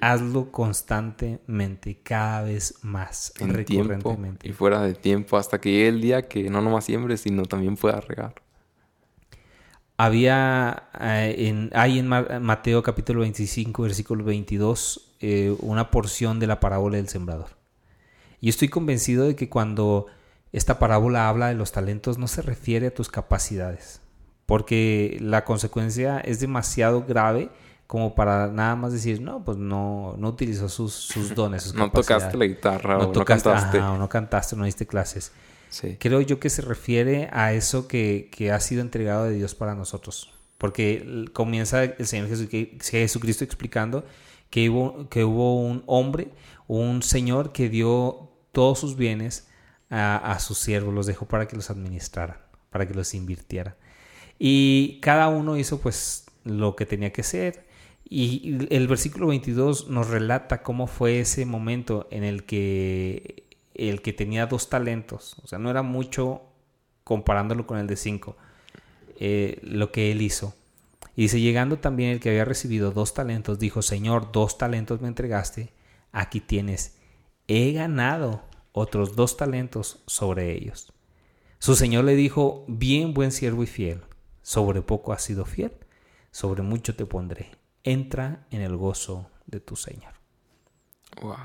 Hazlo 0.00 0.52
constantemente, 0.52 1.98
cada 2.02 2.42
vez 2.42 2.74
más, 2.82 3.32
en 3.38 3.54
recurrentemente. 3.54 4.46
y 4.46 4.52
fuera 4.52 4.82
de 4.82 4.94
tiempo, 4.94 5.38
hasta 5.38 5.60
que 5.60 5.70
llegue 5.70 5.88
el 5.88 6.00
día 6.02 6.28
que 6.28 6.50
no 6.50 6.60
nomás 6.60 6.84
siembres, 6.84 7.22
sino 7.22 7.44
también 7.46 7.76
pueda 7.76 7.98
regar 8.00 8.34
había 9.96 10.88
eh, 11.00 11.34
en, 11.38 11.70
hay 11.74 11.98
en 11.98 12.08
Mateo 12.08 12.82
capítulo 12.82 13.20
25, 13.20 13.82
versículo 13.82 14.24
22, 14.24 15.14
eh, 15.20 15.54
una 15.60 15.90
porción 15.90 16.38
de 16.40 16.46
la 16.46 16.60
parábola 16.60 16.96
del 16.96 17.08
sembrador. 17.08 17.50
Y 18.40 18.48
estoy 18.48 18.68
convencido 18.68 19.26
de 19.26 19.36
que 19.36 19.48
cuando 19.48 20.06
esta 20.52 20.78
parábola 20.78 21.28
habla 21.28 21.48
de 21.48 21.54
los 21.54 21.72
talentos 21.72 22.18
no 22.18 22.26
se 22.28 22.42
refiere 22.42 22.88
a 22.88 22.94
tus 22.94 23.08
capacidades, 23.08 24.00
porque 24.46 25.16
la 25.20 25.44
consecuencia 25.44 26.18
es 26.18 26.40
demasiado 26.40 27.04
grave 27.04 27.50
como 27.86 28.14
para 28.14 28.48
nada 28.48 28.74
más 28.74 28.92
decir, 28.94 29.20
no, 29.20 29.44
pues 29.44 29.58
no, 29.58 30.14
no 30.16 30.28
utilizó 30.28 30.68
sus, 30.70 30.94
sus 30.94 31.34
dones. 31.34 31.62
Sus 31.62 31.74
no 31.76 31.90
tocaste 31.90 32.38
la 32.38 32.46
guitarra 32.46 32.96
no, 32.96 33.12
no 33.12 33.24
cantaste. 33.24 33.78
no 33.78 34.08
cantaste, 34.08 34.56
no 34.56 34.64
diste 34.64 34.86
clases. 34.86 35.32
Creo 35.98 36.20
yo 36.20 36.38
que 36.38 36.50
se 36.50 36.62
refiere 36.62 37.28
a 37.32 37.52
eso 37.52 37.88
que, 37.88 38.28
ha 38.52 38.60
sido 38.60 38.82
entregado 38.82 39.24
de 39.24 39.34
Dios 39.34 39.54
para 39.54 39.74
nosotros. 39.74 40.32
Porque 40.58 41.26
comienza 41.32 41.84
el 41.84 42.06
Señor 42.06 42.28
Jesucristo 42.28 43.44
explicando 43.44 44.04
que 44.50 44.68
hubo, 44.68 45.08
que 45.08 45.24
hubo 45.24 45.60
un 45.60 45.82
hombre, 45.86 46.28
un 46.68 47.02
señor 47.02 47.52
que 47.52 47.68
dio 47.68 48.30
todos 48.52 48.78
sus 48.78 48.96
bienes 48.96 49.48
a, 49.90 50.38
sus 50.40 50.58
siervos, 50.58 50.94
los 50.94 51.06
dejó 51.06 51.26
para 51.26 51.46
que 51.48 51.56
los 51.56 51.70
administraran, 51.70 52.36
para 52.70 52.86
que 52.86 52.94
los 52.94 53.14
invirtieran. 53.14 53.74
Y 54.38 55.00
cada 55.00 55.28
uno 55.28 55.56
hizo 55.56 55.80
pues 55.80 56.26
lo 56.44 56.76
que 56.76 56.86
tenía 56.86 57.12
que 57.12 57.22
hacer. 57.22 57.66
Y 58.08 58.66
el 58.70 58.88
versículo 58.88 59.28
22 59.28 59.88
nos 59.88 60.08
relata 60.08 60.62
cómo 60.62 60.86
fue 60.86 61.20
ese 61.20 61.46
momento 61.46 62.08
en 62.10 62.24
el 62.24 62.44
que 62.44 63.44
el 63.74 64.02
que 64.02 64.12
tenía 64.12 64.46
dos 64.46 64.68
talentos, 64.68 65.36
o 65.42 65.46
sea, 65.46 65.58
no 65.58 65.70
era 65.70 65.82
mucho 65.82 66.42
comparándolo 67.04 67.66
con 67.66 67.78
el 67.78 67.86
de 67.86 67.96
cinco, 67.96 68.36
eh, 69.18 69.58
lo 69.62 69.92
que 69.92 70.12
él 70.12 70.22
hizo. 70.22 70.54
Y 71.16 71.22
dice, 71.22 71.40
llegando 71.40 71.78
también 71.78 72.10
el 72.10 72.20
que 72.20 72.30
había 72.30 72.44
recibido 72.44 72.90
dos 72.90 73.14
talentos, 73.14 73.58
dijo, 73.58 73.82
Señor, 73.82 74.32
dos 74.32 74.56
talentos 74.56 75.00
me 75.00 75.08
entregaste, 75.08 75.72
aquí 76.10 76.40
tienes, 76.40 76.96
he 77.48 77.72
ganado 77.72 78.42
otros 78.72 79.14
dos 79.14 79.36
talentos 79.36 80.02
sobre 80.06 80.52
ellos. 80.52 80.92
Su 81.58 81.76
Señor 81.76 82.04
le 82.04 82.16
dijo, 82.16 82.64
bien 82.66 83.14
buen 83.14 83.30
siervo 83.30 83.62
y 83.62 83.66
fiel, 83.66 84.02
sobre 84.42 84.82
poco 84.82 85.12
has 85.12 85.22
sido 85.22 85.44
fiel, 85.44 85.72
sobre 86.30 86.62
mucho 86.62 86.96
te 86.96 87.06
pondré, 87.06 87.50
entra 87.84 88.46
en 88.50 88.62
el 88.62 88.76
gozo 88.76 89.30
de 89.46 89.60
tu 89.60 89.76
Señor. 89.76 90.14
Wow. 91.20 91.36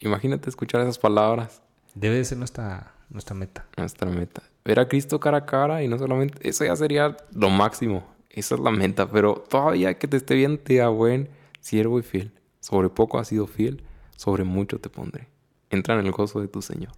Imagínate 0.00 0.48
escuchar 0.48 0.80
esas 0.82 0.98
palabras. 0.98 1.62
Debe 1.94 2.16
de 2.16 2.24
ser 2.24 2.38
nuestra, 2.38 2.94
nuestra 3.10 3.34
meta. 3.34 3.66
Nuestra 3.76 4.10
meta. 4.10 4.42
Ver 4.64 4.80
a 4.80 4.88
Cristo 4.88 5.18
cara 5.18 5.38
a 5.38 5.46
cara 5.46 5.82
y 5.82 5.88
no 5.88 5.98
solamente... 5.98 6.48
Eso 6.48 6.64
ya 6.64 6.76
sería 6.76 7.16
lo 7.32 7.50
máximo. 7.50 8.06
Esa 8.30 8.54
es 8.54 8.60
la 8.60 8.70
meta. 8.70 9.08
Pero 9.10 9.44
todavía 9.48 9.98
que 9.98 10.06
te 10.06 10.16
esté 10.16 10.34
bien, 10.34 10.58
te 10.58 10.84
buen 10.86 11.28
siervo 11.60 11.98
y 11.98 12.02
fiel. 12.02 12.32
Sobre 12.60 12.88
poco 12.88 13.18
has 13.18 13.28
sido 13.28 13.46
fiel, 13.46 13.82
sobre 14.16 14.44
mucho 14.44 14.78
te 14.78 14.90
pondré. 14.90 15.28
Entra 15.70 15.98
en 15.98 16.06
el 16.06 16.12
gozo 16.12 16.40
de 16.40 16.48
tu 16.48 16.62
Señor. 16.62 16.92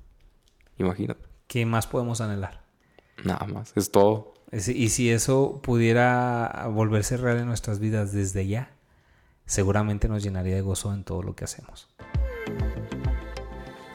Imagínate. 0.79 1.25
¿Qué 1.47 1.67
más 1.67 1.87
podemos 1.87 2.21
anhelar? 2.21 2.65
Nada 3.25 3.47
más. 3.47 3.73
Es 3.77 3.91
todo. 3.91 4.35
Y 4.53 4.89
si 4.89 5.11
eso 5.11 5.61
pudiera 5.63 6.67
volverse 6.73 7.17
real 7.17 7.39
en 7.39 7.47
nuestras 7.47 7.79
vidas 7.79 8.13
desde 8.13 8.47
ya, 8.47 8.73
seguramente 9.47 10.09
nos 10.09 10.23
llenaría 10.23 10.55
de 10.55 10.63
gozo 10.63 10.93
en 10.93 11.05
todo 11.05 11.23
lo 11.23 11.37
que 11.37 11.45
hacemos. 11.45 11.89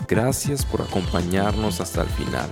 Gracias 0.08 0.64
por 0.66 0.82
acompañarnos 0.82 1.82
hasta 1.82 2.04
el 2.04 2.10
final. 2.10 2.50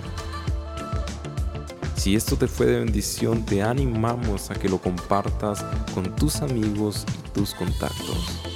Si 1.96 2.16
esto 2.16 2.36
te 2.36 2.48
fue 2.48 2.66
de 2.66 2.80
bendición, 2.80 3.46
te 3.46 3.62
animamos 3.62 4.50
a 4.52 4.56
que 4.56 4.68
lo 4.68 4.80
compartas 4.80 5.64
con 5.94 6.16
tus 6.16 6.42
amigos 6.42 7.06
y 7.26 7.30
tus 7.30 7.54
contactos. 7.54 8.53